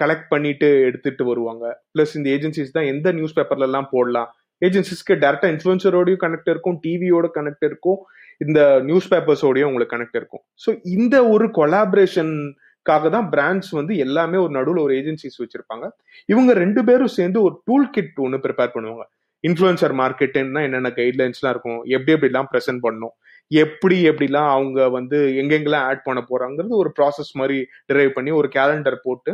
கலெக்ட் 0.00 0.28
பண்ணிட்டு 0.34 0.68
எடுத்துட்டு 0.88 1.24
வருவாங்க. 1.30 1.64
பிளஸ் 1.94 2.14
இந்த 2.18 2.28
ஏஜென்சிஸ் 2.36 2.76
தான் 2.76 2.88
எந்த 2.92 3.08
நியூஸ் 3.18 3.36
பேப்பர்ல 3.38 3.68
எல்லாம் 3.70 3.90
போடலாம் 3.94 4.30
ஏஜென்சிஸ்க்கு 4.62 5.14
டேரக்டா 5.24 5.50
இன்ஃபுளுசரோடயும் 5.54 6.22
கனெக்ட் 6.24 6.50
இருக்கும் 6.52 6.78
டிவியோட 6.84 7.28
கனெக்ட் 7.38 7.64
இருக்கும் 7.68 8.00
இந்த 8.44 8.60
நியூஸ் 8.88 9.08
பேப்பர்ஸோடயும் 9.12 9.70
உங்களுக்கு 9.70 9.94
கனெக்ட் 9.94 10.18
இருக்கும். 10.20 10.42
ஸோ 10.64 10.70
இந்த 10.96 11.16
ஒரு 11.34 11.46
கொலாபரேஷனுக்காக 11.58 13.10
தான் 13.16 13.28
பிராண்ட்ஸ் 13.34 13.72
வந்து 13.78 13.94
எல்லாமே 14.04 14.38
ஒரு 14.44 14.52
நடுவில் 14.58 14.84
ஒரு 14.86 14.94
ஏஜென்சிஸ் 15.00 15.40
வச்சிருப்பாங்க. 15.42 15.86
இவங்க 16.32 16.52
ரெண்டு 16.62 16.82
பேரும் 16.90 17.16
சேர்ந்து 17.18 17.40
ஒரு 17.46 17.54
டூல் 17.68 17.88
கிட் 17.96 18.20
ஒன்று 18.26 18.44
ப்ரிப்பேர் 18.46 18.74
பண்ணுவாங்க. 18.76 19.04
இன்ஃப்ளூயன்சர் 19.44 19.94
மார்க்கெட்டுன்னா 20.00 20.62
என்னென்ன 20.68 20.88
கைட்லைன்ஸ்லாம் 21.00 21.52
இருக்கும் 21.54 21.80
எப்படி 21.96 22.14
எப்படிலாம் 22.16 22.48
ப்ரெசென்ட் 22.52 22.82
பண்ணணும் 22.86 23.14
எப்படி 23.50 23.96
எப்படிலாம் 24.10 24.50
அவங்க 24.56 24.80
வந்து 24.88 25.18
எங்கெங்கெல்லாம் 25.42 25.86
ஆட் 25.90 26.04
பண்ண 26.08 26.20
போறாங்கிறது 26.30 26.74
ஒரு 26.82 26.90
ப்ராசஸ் 26.98 27.32
மாதிரி 27.40 27.56
டிரைவ் 27.86 28.12
பண்ணி 28.16 28.32
ஒரு 28.40 28.48
கேலண்டர் 28.56 28.98
போட்டு 29.02 29.32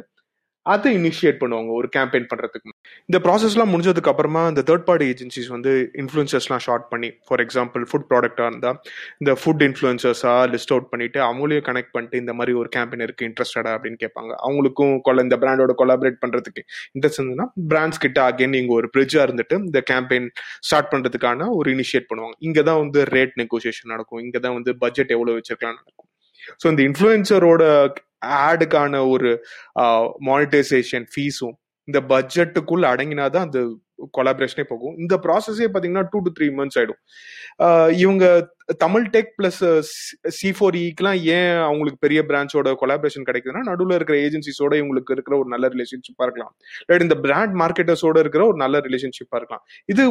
அதை 0.73 0.90
இனிஷியேட் 0.99 1.38
பண்ணுவாங்க 1.42 1.70
ஒரு 1.78 1.88
கேம்பெயின் 1.96 2.26
பண்றதுக்கு 2.30 2.70
இந்த 3.08 3.18
ப்ராசஸ்லாம் 3.26 3.70
முடிஞ்சதுக்கு 3.73 4.11
அப்புறமா 4.12 4.42
இந்த 4.52 4.62
தேர்ட் 4.68 4.87
பார்ட்டி 4.88 5.06
ஏஜென்சிஸ் 5.12 5.50
வந்து 5.54 5.73
இன்ஃபுளுசர்ஸ்லாம் 6.02 6.62
ஷார்ட் 6.66 6.87
பண்ணி 6.92 7.11
ஃபார் 7.26 7.42
எக்ஸாம்பிள் 7.44 7.85
ஃபுட் 7.90 8.06
ப்ராடக்டாக 8.11 8.49
இருந்தால் 8.50 8.78
இந்த 9.23 9.32
ஃபுட் 9.40 9.64
இன்ஃப்ளூயன்சர்ஸாக 9.68 10.42
லிஸ்ட் 10.54 10.73
அவுட் 10.76 10.88
பண்ணிட்டு 10.92 11.20
அவங்களையும் 11.28 11.66
கனெக்ட் 11.68 11.92
பண்ணிட்டு 11.96 12.23
இந்த 12.23 12.35
மாதிரி 12.38 12.54
ஒரு 12.62 12.70
கேம்பெயின் 12.76 13.04
இருக்கு 13.06 13.28
இன்ட்ரெஸ்டடா 13.30 13.73
அப்படின்னு 13.76 14.00
கேட்பாங்க. 14.04 14.32
அவங்களுக்கும் 14.46 14.94
கொல 15.08 15.25
இந்த 15.26 15.38
பிராண்டோட 15.44 15.75
கொலாபரேட் 15.82 16.18
பண்றதுக்கு 16.25 16.64
இன்ட்ரெஸ்ட் 16.96 17.20
இருந்ததுன்னா 17.20 17.49
பிராண்ட்ஸ் 17.75 18.02
கிட்ட 18.06 18.20
அகைன் 18.30 18.54
நீங்கள் 18.56 18.76
ஒரு 18.80 18.90
பிரிட்ஜாக 18.96 19.26
இருந்துட்டு 19.28 19.58
இந்த 19.66 19.82
கேம்பெயின் 19.92 20.28
ஸ்டார்ட் 20.68 20.90
பண்ணுறதுக்கான 20.94 21.49
ஒரு 21.58 21.68
இனிஷியேட் 21.76 22.08
பண்ணுவாங்க. 22.11 22.37
இங்கே 22.49 22.64
தான் 22.70 22.80
வந்து 22.85 23.02
ரேட் 23.14 23.37
நெகோசியேஷன் 23.42 23.92
நடக்கும். 23.94 24.23
இங்கே 24.26 24.42
தான் 24.46 24.56
வந்து 24.58 24.73
பட்ஜெட் 24.85 25.14
எவ்வளோ 25.16 25.35
வச்சிருக்கலாம் 25.38 25.78
நடக்கும். 25.80 26.08
ஸோ 26.62 26.66
இந்த 26.73 26.82
இன்ஃப்ளூயன்சரோட 26.88 27.62
ஆடுக்கான 28.23 29.02
ஒரு 29.14 29.30
மானிட்டைசேஷன் 30.30 31.06
ஃபீஸும் 31.14 31.56
இந்த 31.88 31.99
பட்ஜெட்டுக்குள்ள 32.12 32.85
அடங்கினாதான் 32.92 33.46
அந்த 33.46 33.61
கொலாபரேஷனே 34.16 34.64
போகும். 34.70 34.94
இந்த 35.02 35.14
ப்ராசஸே 35.25 35.66
பாத்தீங்கன்னா 35.75 36.02
டூ 36.12 36.18
டு 36.25 36.30
த்ரீ 36.37 36.46
மந்த்ஸ் 36.56 36.78
ஆயிடும். 36.80 36.99
இவங்க 38.02 38.25
Tamil 38.85 39.06
tech 39.14 39.30
plus 39.38 39.61
C 40.38 40.49
four 40.56 40.76
இக்கெல்லாம் 40.80 41.20
ஏன் 41.37 41.52
அவங்களுக்கு 41.66 42.02
பெரிய 42.06 42.23
பிரான்ச்சோட 42.30 42.73
கொலாபரேஷன் 42.82 43.26
கிடைக்குதுன்னா 43.28 43.62
நடுவில் 43.70 43.96
இருக்கிற 43.99 44.16
ஏஜென்சிஸோட 44.26 44.73
இவங்களுக்கு 44.80 45.14
இருக்கிற 45.16 45.37
ஒரு 45.42 45.49
நல்ல 45.54 45.68
ரிலேஷன்ஷிப் 45.75 46.25
இருக்கலாம். 46.26 46.52
இல்லாட்டி 46.82 47.08
இந்த 47.08 47.18
பிராண்ட் 47.26 47.54
மார்க்கெட்டர்ஸோட 47.62 48.16
இருக்கிற 48.25 48.44
ஒரு 48.50 48.58
நல்ல 48.64 48.78
ரிலேஷன்ஷிப் 48.88 49.38
இருக்கலாம். 49.40 49.64
இது 49.94 50.04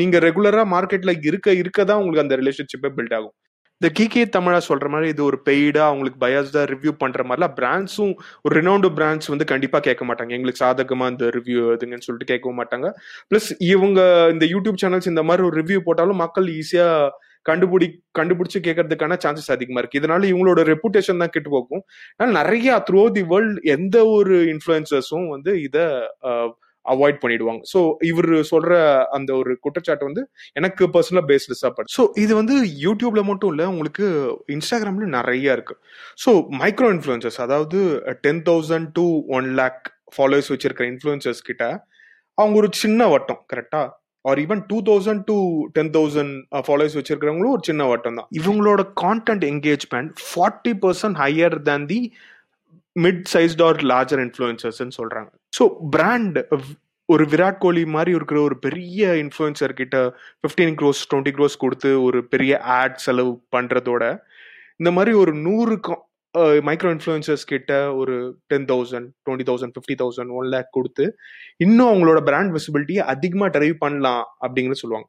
நீங்க 0.00 0.18
ரெகுலரா 0.28 0.64
மார்க்கெட்ல 0.76 1.14
இருக்க 1.30 1.54
இருக்க 1.62 1.84
தான் 1.90 2.00
உங்களுக்கு 2.02 2.26
அந்த 2.26 2.38
ரிலேஷன்ஷிப்பே 2.42 2.92
பில்ட் 2.98 3.16
ஆகும். 3.18 3.36
இந்த 3.80 3.88
கிகே 3.96 4.20
தமிழா 4.34 4.58
சொல்ற 4.66 4.86
மாதிரி 4.92 5.08
இது 5.12 5.22
ஒரு 5.24 5.38
பெய்டா 5.46 5.82
அவங்களுக்கு 5.88 6.18
பயாஸ்டா 6.22 6.60
ரிவ்யூ 6.70 6.92
பண்ற 7.02 7.24
மாதிரிலாம் 7.28 7.54
பிராண்ட்ஸும் 7.58 8.14
ஒரு 8.44 8.52
ரினவுண்டு 8.58 8.88
பிராண்ட்ஸ் 8.98 9.28
வந்து 9.32 9.46
கண்டிப்பா 9.50 9.78
கேட்க 9.86 10.02
மாட்டாங்க. 10.08 10.32
எங்களுக்கு 10.36 10.62
சாதகமா 10.62 11.06
இந்த 11.12 11.26
ரிவ்யூ 11.36 11.58
எதுங்கன்னு 11.74 12.06
சொல்லிட்டு 12.06 12.30
கேட்கவும் 12.32 12.58
மாட்டாங்க. 12.60 12.88
பிளஸ் 13.30 13.48
இவங்க 13.72 14.00
இந்த 14.34 14.44
யூடியூப் 14.54 14.80
சேனல்ஸ் 14.84 15.10
இந்த 15.12 15.24
மாதிரி 15.30 15.44
ஒரு 15.48 15.56
ரிவ்யூ 15.62 15.80
போட்டாலும் 15.88 16.22
மக்கள் 16.24 16.48
ஈஸியா 16.58 16.88
கண்டுபிடி 17.46 17.88
கண்டுபிடிச்சு 18.18 18.58
கேட்கறதுக்கான 18.66 19.18
சான்சஸ் 19.24 19.52
அதிகமா 19.56 19.80
இருக்கு. 19.82 20.00
இதனால 20.00 20.24
இவங்களோட 20.32 20.60
ரெப்புடேஷன் 20.72 21.22
தான் 21.22 21.34
கெட்டு 21.34 21.50
போகும். 21.56 21.82
அதனால 22.16 22.34
நிறைய 22.40 22.78
த்ரூ 22.88 23.02
தி 23.18 23.24
வேர்ல்ட் 23.32 23.60
எந்த 23.76 23.96
ஒரு 24.16 24.36
இன்ஃபுளுசர்ஸும் 24.54 25.28
வந்து 25.34 25.52
இதை 25.66 25.84
அவாய்ட் 26.92 27.18
பண்ணிடுவாங்க. 27.24 27.60
ஸோ 27.72 27.80
இவர் 28.10 28.30
சொல்ற 28.52 28.78
அந்த 29.18 29.30
ஒரு 29.40 29.52
குற்றச்சாட்டு 29.66 30.08
வந்து 30.08 30.22
எனக்கு 30.60 30.90
பர்சனலா 30.94 31.24
பேஸ்லெஸ்ஸா 31.32 31.70
படும் 31.76 31.94
ஸோ 31.96 32.04
இது 32.24 32.32
வந்து 32.40 32.56
யூடியூப்ல 32.86 33.24
மட்டும் 33.30 33.52
இல்லை 33.54 33.66
உங்களுக்கு 33.74 34.06
இன்ஸ்டாகிராம்ல 34.56 35.08
நிறைய 35.18 35.58
இருக்கு. 35.58 35.76
ஸோ 36.24 36.32
மைக்ரோ 36.62 36.90
இன்ஃபுளுசர்ஸ் 36.96 37.40
அதாவது 37.46 37.80
ten 38.26 38.42
thousand 38.48 38.90
to 38.98 39.06
one 39.38 39.48
lakh 39.60 39.84
followers 40.16 40.50
வச்சிருக்கிற 40.54 40.86
இன்ஃபுளுசர்ஸ் 40.94 41.46
கிட்ட 41.50 41.64
அவங்க 42.38 42.56
ஒரு 42.62 42.68
சின்ன 42.82 43.08
வட்டம் 43.14 43.40
கரெக்டா 43.52 43.80
or 44.30 44.38
even 44.44 44.62
two 44.70 44.78
thousand 44.88 45.22
to 45.30 45.36
ten 45.76 45.90
thousand 45.96 46.32
followers 46.66 46.96
வச்சிருக்கிறவங்களும் 46.98 47.54
ஒரு 47.56 47.64
சின்ன 47.68 47.82
வட்டம் 47.90 48.16
தான். 48.18 48.28
இவங்களோட 48.38 48.82
content 49.02 49.44
engagement 49.50 50.10
forty 50.28 50.72
percent 50.84 51.18
higher 51.22 51.56
than 51.68 51.86
the 51.92 52.00
mid 52.96 53.22
sized 53.34 53.62
or 53.66 53.78
larger 53.92 54.22
influencers 54.26 54.80
சொல்றாங்க. 54.98 55.30
ஸோ 55.52 55.64
பிராண்ட் 55.94 56.38
ஒரு 57.08 57.24
விராட் 57.32 57.60
கோலி 57.64 57.82
மாதிரி 57.86 58.10
இருக்கிற 58.16 58.38
ஒரு 58.46 58.56
பெரிய 58.58 59.12
இன்ஃப்ளூயன்சர் 59.24 59.72
கிட்ட 59.72 59.96
ஃபிஃப்டீன் 60.40 60.74
க்ரோஸ் 60.80 61.00
டுவெண்ட்டி 61.10 61.32
க்ரோஸ் 61.36 61.56
கொடுத்து 61.56 61.90
ஒரு 62.06 62.18
பெரிய 62.32 62.52
ஆட் 62.78 62.96
செலவு 62.96 63.32
பண்ணுறதோட 63.56 64.04
இந்த 64.80 64.90
மாதிரி 64.90 65.12
ஒரு 65.22 65.32
நூறு 65.46 65.74
மைக்ரோ 66.68 66.88
இன்ஃப்ளூயன்சர்ஸ் 66.94 67.44
கிட்ட 67.52 67.72
ஒரு 68.00 68.14
ten 68.52 68.66
thousand 68.72 69.06
twenty 69.26 69.46
thousand 69.50 69.74
fifty 69.76 69.96
thousand 70.02 70.32
one 70.38 70.48
lakh 70.54 70.70
கொடுத்து 70.70 71.04
இன்னும் 71.64 71.90
அவங்களோட 71.90 72.20
பிராண்ட் 72.28 72.52
விசிபிலிட்டியை 72.56 73.04
அதிகமாக 73.14 73.50
டிரைவ் 73.56 73.76
பண்ணலாம் 73.84 74.24
அப்படிங்கிறது 74.44 74.82
சொல்லுவாங்க. 74.82 75.08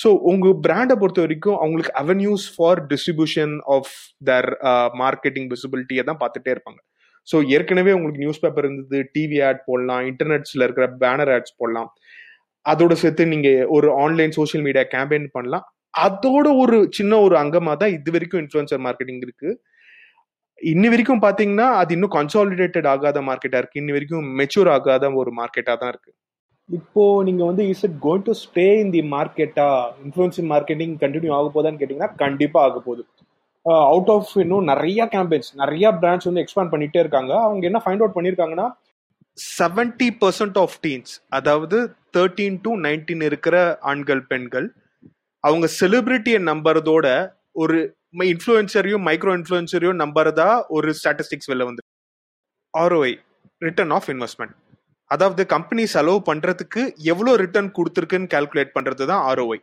ஸோ 0.00 0.08
உங்கள் 0.30 0.56
பிராண்டை 0.66 0.94
பொறுத்த 1.00 1.20
வரைக்கும் 1.24 1.58
அவங்களுக்கு 1.62 1.92
avenues 2.02 2.46
for 2.54 2.80
distribution 2.92 3.54
of 3.76 3.92
their 4.30 4.48
marketing 5.02 5.48
விசிபிலிட்டியை 5.54 6.04
தான் 6.04 6.20
பார்த்துட்டே 6.22 6.52
இருப்பாங்க. 6.54 6.80
ஸோ 7.30 7.36
ஏற்கனவே 7.54 7.92
உங்களுக்கு 7.98 8.22
நியூஸ் 8.24 8.42
பேப்பர் 8.42 8.66
இருந்தது 8.68 8.98
டிவி 9.14 9.38
ஆட் 9.48 9.62
போடலாம் 9.68 10.02
இன்டர்நெட்ஸில் 10.10 10.64
இருக்கிற 10.66 10.86
பேனர் 11.02 11.32
ஆட்ஸ் 11.36 11.56
போடலாம். 11.60 11.88
அதோட 12.66 12.92
சேர்த்து 13.02 13.32
நீங்கள் 13.32 13.66
ஒரு 13.76 13.88
ஆன்லைன் 14.04 14.36
சோஷியல் 14.38 14.64
மீடியா 14.66 14.84
கேம்பெயின் 14.94 15.26
பண்ணலாம். 15.36 15.64
அதோட 16.06 16.46
ஒரு 16.62 16.76
சின்ன 16.96 17.18
ஒரு 17.26 17.34
அங்கமாக 17.42 17.76
தான் 17.82 17.94
இது 17.98 18.10
வரைக்கும் 18.14 18.42
இன்ஃப்ளூன்சர் 18.42 18.84
மார்க்கெட்டிங் 18.86 19.22
இருக்கு. 19.26 19.50
இன்னி 20.72 20.88
வரைக்கும் 20.92 21.24
பாத்தீங்கன்னா 21.24 21.66
அது 21.80 21.90
இன்னும் 21.96 22.14
கன்சாலிடேட்டட் 22.18 22.88
ஆகாத 22.92 23.20
மார்க்கெட்டா 23.30 23.58
இருக்கு. 23.62 23.80
இன்னி 23.82 23.94
வரைக்கும் 23.96 24.28
மெச்சூர் 24.40 24.70
ஆகாத 24.76 25.10
ஒரு 25.22 25.32
மார்க்கெட்டா 25.40 25.74
தான் 25.82 25.92
இருக்கு. 25.94 26.12
இப்போ 26.68 27.02
நீங்க 27.26 27.42
வந்து 27.48 27.64
is 27.72 27.84
it 27.88 27.98
going 28.06 28.24
to 28.28 28.32
stay 28.44 28.66
in 28.82 28.94
the 28.94 29.02
மார்க்கெட்டா 29.16 29.66
இன்ஃபுளுன்சிங் 30.04 30.48
மார்க்கெட்டிங் 30.54 30.94
கண்டினியூ 31.02 31.32
ஆக 31.38 31.50
போதான்னு 31.56 31.80
கேட்டீங்கன்னா 31.80 32.12
கண்டிப்பா 32.24 32.60
ஆக 32.68 32.78
போகுது. 32.86 33.02
அவுட் 33.66 34.10
ஆஃப் 34.10 34.32
இன்னும் 34.38 34.64
நிறைய 34.64 35.08
கேம்பெயின்ஸ் 35.12 35.50
நிறைய 35.54 35.86
பிரான்ச் 35.92 36.26
வந்து 36.26 36.42
எக்ஸ்பேண்ட் 36.42 36.72
பண்ணிட்டே 36.72 36.98
இருக்காங்க. 36.98 37.32
அவங்க 37.38 37.66
என்ன 37.66 37.80
ஃபைண்ட் 37.84 38.02
அவுட் 38.02 38.16
பண்ணியிருக்காங்கன்னா 38.16 38.66
செவன்டி 39.38 40.08
பர்சன்ட் 40.20 40.58
ஆஃப் 40.58 40.76
டீன்ஸ் 40.84 41.14
அதாவது 41.28 41.78
தேர்ட்டீன் 42.16 42.58
டு 42.62 42.70
நைன்டீன் 42.80 43.22
இருக்கிற 43.22 43.56
ஆண்கள் 43.82 44.22
பெண்கள் 44.26 44.66
அவங்க 45.44 45.66
செலிபிரிட்டியை 45.80 46.40
நம்புறதோட 46.42 47.06
ஒரு 47.52 47.78
இன்ஃப்ளூயன்சரையும் 48.26 49.04
மைக்ரோ 49.06 49.32
இன்ஃப்ளூயன்சரையும் 49.36 50.00
நம்புறதா 50.00 50.48
ஒரு 50.68 50.90
ஸ்டாட்டிஸ்டிக்ஸ் 50.92 51.50
வெளில 51.50 51.64
வந்து 51.64 51.82
ஆர்ஓஐ 52.74 53.12
ரிட்டர்ன் 53.62 53.90
ஆஃப் 53.90 54.08
இன்வெஸ்ட்மெண்ட் 54.10 54.54
அதாவது 55.10 55.46
கம்பெனி 55.46 55.82
செலவு 55.86 56.20
பண்றதுக்கு 56.26 56.82
எவ்வளோ 57.04 57.32
ரிட்டர்ன் 57.36 57.70
கொடுத்துருக்குன்னு 57.76 58.32
கால்குலேட் 58.34 58.72
பண்றது 58.74 59.04
தான் 59.06 59.22
ஆர்ஓஐ 59.26 59.58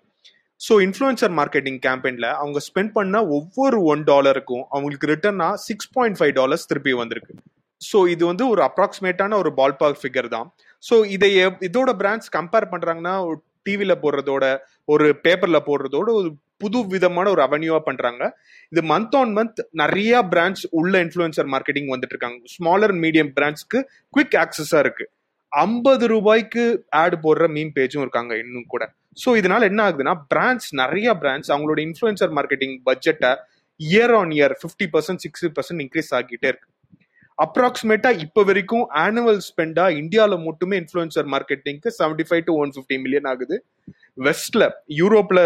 ஸோ 0.65 0.73
இன்ஃப்ளூயன்சர் 0.85 1.33
மார்க்கெட்டிங் 1.39 1.79
கேம்பெயின்ல 1.85 2.27
அவங்க 2.41 2.59
ஸ்பெண்ட் 2.67 2.93
பண்ண 2.97 3.17
ஒவ்வொரு 3.37 3.77
ஒன் 3.93 4.03
டாலருக்கும் 4.11 4.63
அவங்களுக்கு 4.73 5.09
ரிட்டர்னா 5.13 5.49
சிக்ஸ் 5.67 5.91
பாயிண்ட் 5.95 6.17
ஃபைவ் 6.19 6.33
டாலர்ஸ் 6.39 6.69
திருப்பி 6.71 6.93
வந்திருக்கு. 7.01 7.33
ஸோ 7.81 7.97
இது 8.13 8.23
வந்து 8.31 8.43
ஒரு 8.53 8.61
அப்ராக்சிமேட்டான 8.69 9.37
ஒரு 9.43 9.49
பால் 9.59 9.79
பார்க் 9.81 10.01
ஃபிகர் 10.01 10.29
தான். 10.35 10.47
ஸோ 10.83 10.95
இதை 11.15 11.29
இதோட 11.69 11.91
பிராண்ட்ஸ் 12.01 12.31
கம்பேர் 12.37 12.71
பண்ணுறாங்கன்னா 12.73 13.15
டிவியில் 13.67 14.01
போடுறதோட 14.03 14.45
ஒரு 14.93 15.05
பேப்பரில் 15.25 15.65
போடுறதோட 15.67 16.09
ஒரு 16.19 16.29
புது 16.63 16.79
விதமான 16.93 17.27
ஒரு 17.33 17.41
அவென்யூவா 17.45 17.79
பண்றாங்க. 17.87 18.23
இது 18.71 18.81
மந்த் 18.91 19.15
ஆன் 19.19 19.33
மந்த் 19.37 19.59
நிறைய 19.81 20.21
பிரான்ச் 20.33 20.61
உள்ள 20.79 20.93
இன்ஃபுளுசர் 21.05 21.49
மார்க்கெட்டிங் 21.53 21.89
வந்துட்டு 21.93 22.15
இருக்காங்க. 22.15 22.39
ஸ்மாலர் 22.55 22.95
மீடியம் 23.03 23.31
பிரான்ச்க்கு 23.37 23.79
குவிக் 24.15 24.37
ஆக்சஸா 24.43 24.79
இருக்கு. 24.85 25.05
ஐம்பது 25.61 26.05
ரூபாய்க்கு 26.13 26.63
ஆட் 27.01 27.15
போடுற 27.23 27.47
மீன் 27.55 27.73
பேஜும் 27.77 28.03
இருக்காங்க 28.05 28.33
இன்னும் 28.43 28.69
கூட. 28.73 28.83
ஸோ 29.23 29.29
இதனால 29.39 29.67
என்ன 29.71 29.81
ஆகுதுன்னா 29.87 30.13
பிராண்ட்ஸ் 30.33 30.69
நிறைய 30.81 31.09
பிராண்ட்ஸ் 31.23 31.51
அவங்களோட 31.53 31.79
இன்ஃபுளுசர் 31.87 32.31
மார்க்கெட்டிங் 32.37 32.75
பட்ஜெட்டை 32.87 33.31
year 33.79 34.13
on 34.19 34.31
year 34.37 34.55
fifty 34.61 34.87
percent 34.95 35.21
sixty 35.25 35.49
percent 35.57 35.83
increase 35.83 36.09
ஆகிட்டே 36.17 36.49
இருக்கு. 36.51 36.67
அப்ராக்சிமேட்டா 37.37 38.09
இப்போ 38.23 38.41
வரைக்கும் 38.49 38.83
ஆனுவல் 39.03 39.39
ஸ்பெண்டா 39.49 39.85
இந்தியாவில் 40.01 40.43
மட்டுமே 40.47 40.75
influencer 40.81 41.29
மார்க்கெட்டிங்க்கு 41.35 41.91
seventy 41.99 42.25
five 42.29 42.43
to 42.49 42.55
one 42.63 42.73
fifty 42.75 42.97
million 43.05 43.29
ஆகுது 43.31 43.55
வெஸ்ட்ல 44.25 44.63
யூரோப்ல 45.01 45.39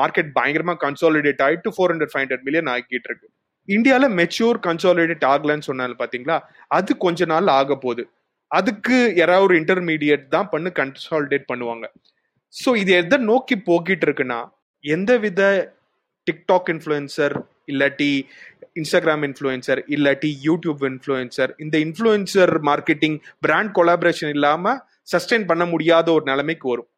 மார்க்கெட் 0.00 0.32
பயங்கரமா 0.38 0.74
கன்சாலிடேட் 0.86 1.40
ஆயிட்டு 1.46 1.72
four 1.76 1.92
hundred 1.92 2.12
five 2.14 2.24
hundred 2.24 2.44
million 2.48 2.70
ஆகிட்டு 2.74 3.08
இருக்கு. 3.10 3.28
இந்தியாவில் 3.68 4.14
மெச்சூர் 4.20 4.58
கன்சாலிடேட் 4.68 5.24
ஆகலன்னு 5.32 5.68
சொன்னாலும் 5.70 6.00
பாத்தீங்களா 6.02 6.36
அது 6.78 6.92
கொஞ்ச 7.06 7.24
நாள் 7.32 7.54
ஆக 7.60 7.76
போகுது. 7.86 8.04
அதுக்கு 8.58 8.96
யாராவது 9.20 9.46
ஒரு 9.48 9.56
இன்டர்மீடியட் 9.60 10.24
தான் 10.34 10.48
பண்ணு 10.52 10.70
கன்சாலிடேட் 10.80 11.46
பண்ணுவாங்க. 11.52 11.86
ஸோ 12.54 12.70
இது 12.82 12.92
எதை 13.02 13.18
நோக்கி 13.30 13.56
போக்கிட்டு 13.68 14.06
இருக்குன்னா 14.08 14.40
எந்த 14.84 15.12
வித 15.24 15.42
டிக்டாக் 16.26 16.70
இன்ஃப்ளூயன்சர் 16.74 17.34
இல்லாட்டி 17.72 18.10
இன்ஸ்டாகிராம் 18.80 19.24
இன்ஃப்ளூயன்சர் 19.28 19.80
இல்லாட்டி 19.94 20.30
யூடியூப் 20.48 20.82
இன்ஃப்ளூயன்சர் 20.90 21.50
இந்த 21.64 21.76
இன்ஃப்ளூயன்சர் 21.86 22.52
மார்க்கெட்டிங் 22.70 23.16
பிராண்ட் 23.46 23.72
கொலாபரேஷன் 23.78 24.32
இல்லாமல் 24.36 24.78
சஸ்டெயின் 25.12 25.46
பண்ண 25.50 25.64
முடியாத 25.72 26.06
ஒரு 26.16 26.24
நிலைமைக்கு 26.30 26.66
வரும். 26.72 26.88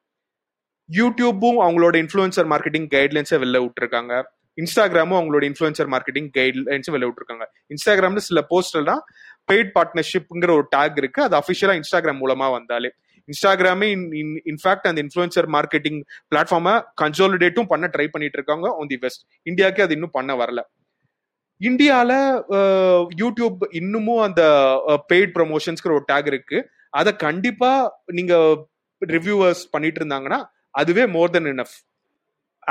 யூடியூப்பும் 0.88 1.58
அவங்களோட 1.66 1.94
இன்ஃப்ளூயன்சர் 2.04 2.48
மார்க்கெட்டிங் 2.52 2.88
கைட்லைன்ஸை 2.94 3.38
வெளில 3.44 3.60
விட்டுருக்காங்க. 3.64 4.14
இன்ஸ்டாகிராமும் 4.58 5.18
அவங்களோட 5.18 5.44
இன்ஃப்ளூயன்சர் 5.50 5.88
மார்க்கெட்டிங் 5.94 6.28
கைட்லைன்ஸும் 6.36 6.94
வெளில 6.96 7.06
விட்டுருக்காங்க. 7.08 7.46
இன்ஸ்டாகிராம்ல 7.74 8.22
சில 8.28 8.40
போஸ்டர்லாம் 8.52 9.02
பெய்ட் 9.50 9.72
பார்ட்னர்ஷிப்ங்கிற 9.78 10.52
ஒரு 10.58 10.66
டேக் 10.76 10.98
இருக்கு. 11.02 11.20
அது 11.26 11.36
அஃபிஷியலா 11.40 11.74
இன்ஸ்டாகிராம் 11.80 12.22
மூலமா 12.24 12.46
வந்தாலே. 12.58 12.90
இன்ஸ்டாகிராமே 13.28 13.86
இன்ஃபேக்ட் 14.50 14.88
அந்த 14.90 15.00
இன்ஃபுளுசர் 15.04 15.46
மார்க்கெட்டிங் 15.56 16.00
பிளாட்ஃபார்மை 16.32 16.74
கன்சோலிடேட்டும் 17.02 17.70
பண்ண 17.72 17.86
ட்ரை 17.94 18.06
பண்ணிட்டு 18.14 18.38
இருக்காங்க 18.40 18.66
ஆன் 18.80 18.90
தி 18.92 18.98
வெஸ்ட் 19.04 19.22
இந்தியாவுக்கு 19.50 19.84
அது 19.86 19.96
இன்னும் 19.98 20.16
பண்ண 20.18 20.32
வரல. 20.42 20.62
இந்தியால 21.60 22.12
யூடியூப் 23.22 23.60
இன்னமும் 23.80 24.22
அந்த 24.26 24.42
பெய்ட் 25.12 25.32
ப்ரொமோஷன்ஸ்ங்கிற 25.36 25.94
ஒரு 25.98 26.06
டேக் 26.12 26.28
இருக்கு. 26.32 26.58
அதை 27.00 27.12
கண்டிப்பா 27.26 27.70
நீங்க 28.18 28.34
ரிவ்யூவர்ஸ் 29.02 29.62
பண்ணிட்டு 29.70 30.00
இருந்தாங்கன்னா 30.00 30.40
அதுவே 30.80 31.04
மோர் 31.16 31.32
தென் 31.36 31.50
இனஃப் 31.54 31.74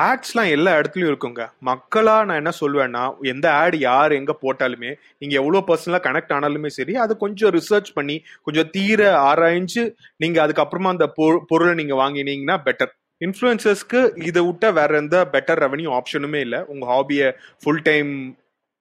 ஆட்ஸ்லாம் 0.08 0.50
எல்லா 0.56 0.72
இடத்துலயும் 0.80 1.12
இருக்குங்க. 1.12 1.44
மக்களா 1.70 2.16
நான் 2.28 2.40
என்ன 2.42 2.52
சொல்லுவேன்னா 2.62 3.04
எந்த 3.32 3.46
ஆட் 3.62 3.78
யார் 3.82 4.18
எங்க 4.20 4.34
போட்டாலுமே 4.44 4.92
நீங்க 5.18 5.34
எவ்வளவு 5.42 5.68
பர்சனலா 5.70 6.00
கனெக்ட் 6.08 6.34
ஆனாலுமே 6.38 6.72
சரி 6.78 6.96
அதை 7.04 7.16
கொஞ்சம் 7.18 7.54
ரிசர்ச் 7.58 7.90
பண்ணி 7.94 8.18
கொஞ்சம் 8.44 8.70
தீர 8.70 9.02
ஆராய்ஞ்சு 9.30 9.84
நீங்க 10.18 10.40
அதுக்கப்புறமா 10.46 10.94
அந்த 10.96 11.08
பொருளை 11.52 11.74
நீங்க 11.74 11.96
வாங்கினீங்கன்னா 12.04 12.58
பெட்டர் 12.68 12.94
இன்ஃப்ளூயன்சர்ஸ்க்கு 13.22 14.00
இதை 14.30 14.42
விட்ட 14.48 14.72
வேற 14.72 14.98
எந்த 14.98 15.18
பெட்டர் 15.34 15.62
ரெவன்யூ 15.66 15.92
ஆப்ஷனுமே 16.00 16.40
இல்லை. 16.40 16.60
உங்க 16.68 16.86
ஹாபியை 16.94 17.28
ஃபுல் 17.64 17.84
டைம் 17.84 18.10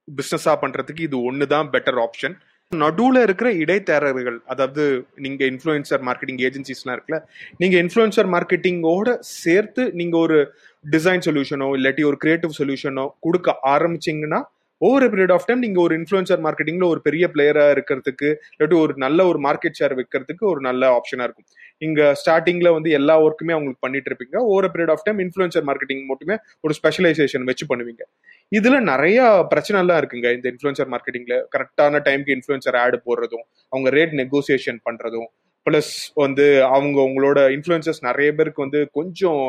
பிஸ்னஸா 0.07 0.55
பண்றதுக்கு 0.63 0.99
இது 0.99 1.17
ஒன்று 1.23 1.47
தான் 1.47 1.69
பெட்டர் 1.69 1.99
ஆப்ஷன் 2.07 2.35
நடுவில் 2.71 3.19
இருக்கிற 3.23 3.51
இடைத்தரகர்கள் 3.53 4.37
அதாவது 4.47 4.83
நீங்க 5.15 5.41
இன்ஃப்ளூயன்சர் 5.45 6.01
மார்க்கெட்டிங் 6.07 6.39
ஏஜென்சிஸ்லாம் 6.47 6.95
இருக்குல்ல 6.95 7.19
நீங்க 7.57 7.75
இன்ஃப்ளூயன்சர் 7.83 8.29
மார்க்கெட்டிங்கோட 8.35 9.09
சேர்த்து 9.21 9.83
நீங்க 9.93 10.17
ஒரு 10.17 10.37
டிசைன் 10.85 11.25
சொல்யூஷனோ 11.27 11.67
இல்லாட்டி 11.77 12.03
ஒரு 12.03 12.17
கிரியேட்டிவ் 12.17 12.57
சொல்யூஷனோ 12.59 13.05
கொடுக்க 13.19 13.55
ஆரம்பிச்சிங்கன்னா 13.65 14.41
ஓவர் 14.81 15.05
பீரியட் 15.11 15.31
ஆஃப் 15.31 15.45
டைம் 15.47 15.59
நீங்க 15.59 15.79
ஒரு 15.81 15.93
இன்ஃபுளுசர் 15.99 16.41
மார்க்கெட்டிங்ல 16.45 16.85
ஒரு 16.93 16.99
பெரிய 17.01 17.25
பிளேயரா 17.33 17.65
இருக்கிறதுக்கு 17.73 18.29
இல்லாட்டி 18.53 18.75
ஒரு 18.83 18.93
நல்ல 18.97 19.25
ஒரு 19.25 19.39
மார்க்கெட் 19.45 19.77
ஷேர் 19.79 19.93
வைக்கிறதுக்கு 19.99 20.43
ஒரு 20.51 20.61
நல்ல 20.61 20.83
ஆப்ஷனா 20.97 21.25
இருக்கும். 21.27 21.47
இங்க 21.77 22.15
ஸ்டார்டிங்ல 22.21 22.71
வந்து 22.73 22.89
எல்லா 22.89 23.15
ஒர்க்குமே 23.25 23.53
அவங்களுக்கு 23.55 23.83
பண்ணிட்டு 23.85 24.09
இருப்பீங்க. 24.11 24.35
Over 24.53 24.67
period 24.73 24.93
of 24.95 25.05
time 25.05 25.19
influencer 25.25 25.65
marketing 25.69 26.03
மட்டுமே 26.11 26.37
ஒரு 26.61 26.75
ஸ்பெஷலைசேஷன் 26.79 27.47
வச்சு 27.51 27.67
பண்ணுவீங்க. 27.71 28.03
இதுல 28.51 28.79
நிறைய 28.91 29.19
பிரச்சனை 29.53 29.79
எல்லாம் 29.83 29.99
இருக்குங்க. 30.01 30.29
இந்த 30.37 30.47
இன்ஃபுளுசர் 30.53 30.91
மார்க்கெட்டிங்ல 30.95 31.37
கரெக்டான 31.55 32.01
டைம்க்கு 32.09 32.35
இன்ஃபுளுசர் 32.37 32.79
ஆடு 32.83 32.99
போடுறதும் 33.07 33.45
அவங்க 33.73 33.89
ரேட் 33.89 34.15
நெகோசியேஷன் 34.23 34.81
பண்றதும் 34.89 35.29
பிளஸ் 35.67 35.91
வந்து 36.23 36.45
அவங்க 36.75 36.97
உங்களோட 37.09 37.39
இன்ஃப்ளூயன்சஸ் 37.55 38.01
நிறைய 38.07 38.29
பேருக்கு 38.37 38.65
வந்து 38.65 38.79
கொஞ்சம் 38.97 39.43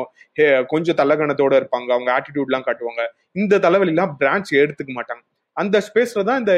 கொஞ்சம் 0.73 0.97
தலகணத்தோட 1.01 1.53
இருப்பாங்க. 1.61 1.89
அவங்க 1.95 2.09
ஆட்டிடியூட்லாம் 2.17 2.67
காட்டுவாங்க. 2.67 3.03
இந்த 3.41 3.59
தலைவலிலாம் 3.65 4.13
பிரான்ச் 4.21 4.51
எடுத்துக்க 4.63 4.93
மாட்டாங்க. 4.99 5.23
அந்த 5.57 5.77
ஸ்பேஸ்ல 5.87 6.21
தான் 6.29 6.39
இந்த 6.41 6.53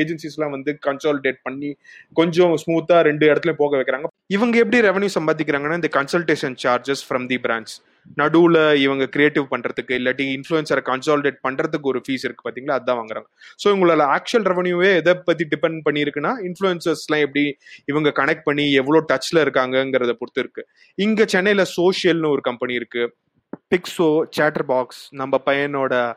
ஏஜென்சிஸ்லாம் 0.00 0.54
வந்து 0.56 0.70
கன்சால்டேட் 0.86 1.38
பண்ணி 1.46 1.70
கொஞ்சம் 2.20 2.54
ஸ்மூத்தா 2.62 2.96
ரெண்டு 3.08 3.24
இடத்துல 3.30 3.52
போக 3.62 3.72
வைக்கிறாங்க. 3.80 4.08
இவங்க 4.36 4.56
எப்படி 4.62 4.80
ரெவன்யூ 4.88 5.10
சம்பாதிக்கிறாங்கன்னா 5.18 5.78
இந்த 5.80 5.90
consultation 5.98 6.56
charges 6.64 7.04
from 7.08 7.26
the 7.32 7.38
branch 7.46 7.74
நடுவுல 8.20 8.74
இவங்க 8.76 9.06
கிரியேட்டிவ் 9.06 9.46
பண்றதுக்கு 9.50 9.92
இல்லாட்டி 9.98 10.24
இன்ஃபுளுசரை 10.36 10.82
கன்சால்டேட் 10.90 11.38
பண்றதுக்கு 11.48 11.82
ஒரு 11.82 12.00
ஃபீஸ் 12.08 12.24
இருக்கு 12.24 12.50
பாத்தீங்களா? 12.50 12.78
அதான் 12.78 12.98
வாங்குறாங்க. 13.00 13.28
ஸோ 13.64 13.66
உங்களோட 13.74 14.04
ஆக்சுவல் 14.16 14.46
ரெவன்யூவே 14.52 14.94
எதை 14.94 15.14
பத்தி 15.14 15.44
டிபெண்ட் 15.44 15.80
பண்ணிருக்குன்னா 15.88 16.32
இன்ஃபுளுசர்ஸ்லாம் 16.48 17.24
எப்படி 17.26 17.56
இவங்க 17.84 18.12
கனெக்ட் 18.16 18.44
பண்ணி 18.44 18.72
எவ்வளோ 18.72 19.04
டச்ல 19.12 19.44
இருக்காங்கங்கிறத 19.44 20.12
பொறுத்து 20.12 20.40
இருக்கு. 20.40 20.64
இங்க 20.94 21.24
சென்னையில 21.24 21.64
சோஷியல்னு 21.76 22.30
ஒரு 22.30 22.40
கம்பெனி 22.40 22.74
இருக்கு. 22.74 23.14
பிக்ஸோ 23.74 24.08
சேட்டர் 24.36 24.66
பாக்ஸ் 24.66 25.02
நம்ம 25.10 25.40
பையனோட 25.46 26.14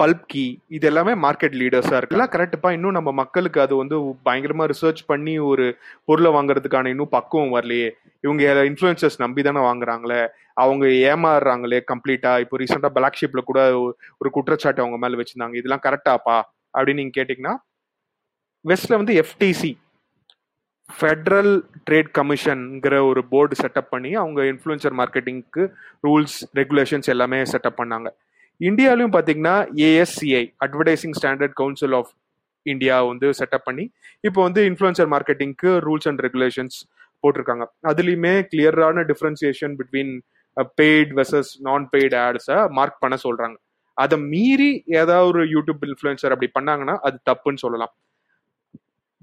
பல்ப் 0.00 0.24
கீ 0.32 0.42
இது 0.76 0.84
எல்லாமே 0.90 1.12
மார்க்கெட் 1.24 1.56
லீடர்ஸாக 1.60 1.98
இருக்கு 1.98 2.16
எல்லாம் 2.16 2.32
கரெக்டுப்பா 2.34 2.70
இன்னும் 2.76 2.96
நம்ம 2.98 3.10
மக்களுக்கு 3.20 3.58
அது 3.64 3.74
வந்து 3.80 3.96
பயங்கரமாக 4.26 4.70
ரிசர்ச் 4.72 5.02
பண்ணி 5.10 5.34
ஒரு 5.50 5.66
பொருளை 6.08 6.30
வாங்குறதுக்கான 6.36 6.90
இன்னும் 6.94 7.12
பக்குவம் 7.16 7.54
வரலையே. 7.56 7.88
இவங்க 8.24 8.64
இன்ஃப்ளூயன்சர்ஸ் 8.70 9.18
நம்பி 9.24 9.42
தானே 9.48 9.62
வாங்குறாங்களே? 9.68 10.20
அவங்க 10.64 10.84
ஏமாறுறாங்களே 11.12 11.80
கம்ப்ளீட்டாக 11.92 12.42
இப்போ 12.44 12.58
ரீசெண்டாக 12.62 12.94
பிளாக் 12.96 13.20
ஷிப்பில் 13.20 13.48
கூட 13.50 13.60
ஒரு 14.20 14.30
குற்றச்சாட்டு 14.36 14.82
அவங்க 14.84 14.98
மேலே 15.04 15.18
வச்சுருந்தாங்க. 15.20 15.56
இதெல்லாம் 15.60 15.84
கரெக்டாப்பா 15.86 16.36
அப்படின்னு 16.74 17.00
நீங்கள் 17.02 17.18
கேட்டிங்கன்னா 17.18 17.54
வெஸ்ட்டில் 18.64 19.00
வந்து 19.00 19.14
எஃப்டிசி 19.22 19.72
ஃபெட்ரல் 20.90 21.52
ட்ரேட் 21.86 22.10
கமிஷன்ங்கிற 22.18 22.94
ஒரு 23.10 23.20
போர்டு 23.30 23.54
செட்டப் 23.62 23.92
பண்ணி 23.92 24.10
அவங்க 24.22 24.40
இன்ஃப்ளூயன்சர் 24.52 24.96
மார்க்கெட்டிங்க்கு 25.00 25.62
ரூல்ஸ் 26.06 26.38
ரெகுலேஷன்ஸ் 26.60 27.10
எல்லாமே 27.14 27.38
செட்டப் 27.52 27.80
பண்ணாங்க. 27.80 28.08
இந்தியாலையும் 28.60 29.14
பார்த்தீங்கன்னா 29.14 29.56
ASCI 29.86 30.44
advertising 30.64 31.16
standard 31.18 31.56
council 31.60 31.94
of 32.00 32.12
India 32.66 32.96
வந்து 33.08 33.28
செட்டப் 33.38 33.66
பண்ணி 33.68 33.84
இப்போ 34.28 34.40
வந்து 34.46 34.60
இன்ஃப்ளூயன்சர் 34.70 35.08
மார்க்கெட்டிங்க்கு 35.14 35.70
ரூல்ஸ் 35.86 36.08
அண்ட் 36.10 36.22
ரெகுலேஷன்ஸ் 36.26 36.76
போட்டிருக்காங்க. 37.24 37.64
அதுலேயுமே 37.90 38.32
கிளியரான 38.52 39.04
differentiation 39.10 39.74
between 39.80 40.14
paid 40.80 41.12
versus 41.18 41.50
non 41.66 41.84
paid 41.92 42.16
ஆட்ஸை 42.26 42.58
mark 42.78 43.02
பண்ண 43.04 43.16
சொல்கிறாங்க 43.26 43.56
அதை 43.96 44.16
மீறி 44.32 44.70
ஏதாவது 45.00 45.28
ஒரு 45.32 45.42
யூடியூப் 45.54 45.82
இன்ஃப்ளூயன்சர் 45.88 46.34
அப்படி 46.34 46.48
பண்ணாங்கன்னா 46.58 46.94
அது 47.06 47.16
தப்புன்னு 47.30 47.62
சொல்லலாம். 47.64 47.92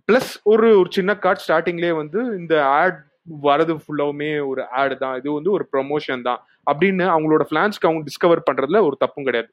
ப்ளஸ் 0.09 0.31
ஒரு 0.51 0.67
ஒரு 0.81 0.89
சின்ன 0.97 1.11
கார்ட் 1.23 1.43
ஸ்டார்டிங்லேயே 1.45 1.93
வந்து 2.01 2.19
இந்த 2.41 2.53
ஆட் 2.81 2.99
வரது 3.47 3.73
ஃபுல்லாவுமே 3.81 4.29
ஒரு 4.51 4.61
ஆடு 4.81 4.95
தான். 5.03 5.15
இது 5.19 5.29
வந்து 5.37 5.51
ஒரு 5.57 5.65
ப்ரொமோஷன் 5.73 6.23
தான். 6.29 6.39
அப்படின்னு 6.71 7.05
அவங்களோட 7.15 7.43
பிளான்ஸ்க்கு 7.51 7.87
அவங்க 7.89 8.03
டிஸ்கவர் 8.09 8.47
பண்றதுல 8.49 8.81
ஒரு 8.87 8.95
தப்பும் 9.03 9.27
கிடையாது. 9.27 9.49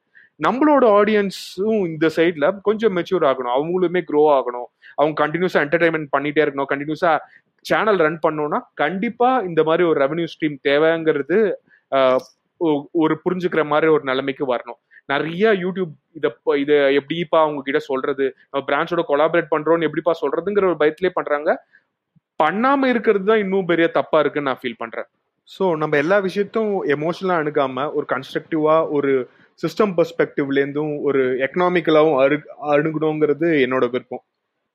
நம்மளோட 0.46 0.84
ஆடியன்ஸும் 0.98 1.80
இந்த 1.90 2.06
சைட்ல 2.16 2.46
கொஞ்சம் 2.68 2.94
மெச்சூர் 2.96 3.24
ஆகணும். 3.30 3.54
அவங்களுமே 3.58 4.00
க்ரோ 4.10 4.22
ஆகணும். 4.38 4.68
அவங்க 4.98 5.14
கண்டினியூஸா 5.22 5.60
என்டர்டைன்மெண்ட் 5.64 6.10
பண்ணிட்டே 6.16 6.42
இருக்கணும். 6.44 6.70
கண்டினியூஸா 6.72 7.12
சேனல் 7.64 7.98
ரன் 8.06 8.20
பண்ணோம்னா 8.26 8.58
கண்டிப்பா 8.82 9.30
இந்த 9.48 9.60
மாதிரி 9.68 9.84
ஒரு 9.90 9.98
ரெவன்யூ 10.04 10.26
ஸ்ட்ரீம் 10.32 10.58
தேவைங்கிறது 10.68 11.38
ஒரு 13.02 13.14
புரிஞ்சுக்கிற 13.24 13.62
மாதிரி 13.72 13.88
ஒரு 13.96 14.04
நிலைமைக்கு 14.10 14.44
வரணும். 14.52 14.78
நிறைய 15.12 15.50
யூடியூப் 15.64 15.92
இதை 16.18 16.30
இதை 16.62 16.76
எப்படிப்பா 17.00 17.38
அவங்க 17.44 17.60
கிட்ட 17.66 17.80
சொல்றது? 17.90 18.24
நம்ம 18.50 18.62
பிரான்ச்சோட 18.70 19.02
கொலாபரேட் 19.10 19.52
பண்றோம்னு 19.54 19.86
எப்படிப்பா 19.88 20.12
சொல்றதுங்கிற 20.22 20.66
ஒரு 20.70 20.80
பயத்திலே 20.82 21.10
பண்றாங்க. 21.18 21.50
பண்ணாம 22.40 22.88
இருக்கிறது 22.92 23.24
தான் 23.30 23.42
இன்னும் 23.44 23.70
பெரிய 23.70 23.86
தப்பா 23.98 24.18
இருக்குன்னு 24.22 24.50
நான் 24.50 24.60
ஃபீல் 24.62 24.80
பண்றேன். 24.82 25.08
ஸோ 25.50 25.64
நம்ம 25.82 25.96
எல்லா 26.02 26.16
விஷயத்தையும் 26.26 26.72
எமோஷனலாக 26.94 27.42
அணுகாம 27.42 27.84
ஒரு 27.98 28.06
கன்ஸ்ட்ரக்டிவாக 28.12 28.88
ஒரு 28.96 29.12
சிஸ்டம் 29.60 29.92
பெர்ஸ்பெக்டிவ்லேருந்தும் 29.98 30.90
ஒரு 31.08 31.22
எக்கனாமிக்கலாகவும் 31.46 32.18
அரு 32.22 32.36
அணுகணுங்கிறது 32.74 33.48
என்னோட 33.64 33.84
விருப்பம். 33.94 34.22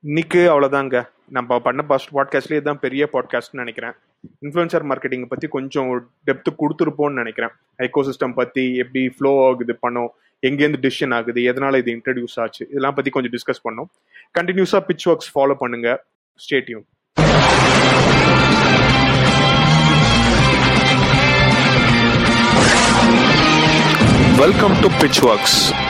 இன்னைக்கு 0.03 0.41
அவ்வளோதாங்க 0.53 0.97
நம்ம 1.37 1.59
பண்ண 1.65 1.81
ஃபர்ஸ்ட் 1.89 2.13
பாட்காஸ்ட்லேயே 2.15 2.63
தான் 2.69 2.81
பெரிய 2.85 3.03
பாட்காஸ்ட்னு 3.13 3.61
நினைக்கிறேன். 3.63 3.93
இன்ஃப்ளூயன்சர் 4.45 4.87
மார்க்கெட்டிங் 4.91 5.27
பற்றி 5.33 5.49
கொஞ்சம் 5.57 5.91
டெப்த்து 6.29 6.51
கொடுத்துருப்போம்னு 6.61 7.21
நினைக்கிறேன். 7.23 7.53
ஐகோ 7.85 8.03
சிஸ்டம் 8.09 8.35
பற்றி 8.39 8.65
எப்படி 8.83 9.03
ஃப்ளோ 9.17 9.33
ஆகுது 9.47 9.75
பண்ணோம் 9.85 10.11
எங்கேருந்து 10.43 10.81
டிசிஷன் 10.85 11.15
ஆகுது 11.19 11.43
எதனால் 11.51 11.79
இது 11.81 11.91
இன்ட்ரடியூஸ் 11.97 12.37
ஆச்சு 12.45 12.63
இதெல்லாம் 12.71 12.97
பற்றி 12.97 13.13
கொஞ்சம் 13.17 13.35
டிஸ்கஸ் 13.37 13.65
பண்ணோம். 13.67 13.91
கண்டினியூஸாக 14.39 14.83
பிச் 14.89 15.07
ஒர்க்ஸ் 15.13 15.31
ஃபாலோ 15.35 15.57
பண்ணுங்கள் 15.63 16.01
stay tuned 16.39 16.85
Welcome 24.43 24.75
to 24.81 24.89
Pitchworks. 24.99 25.82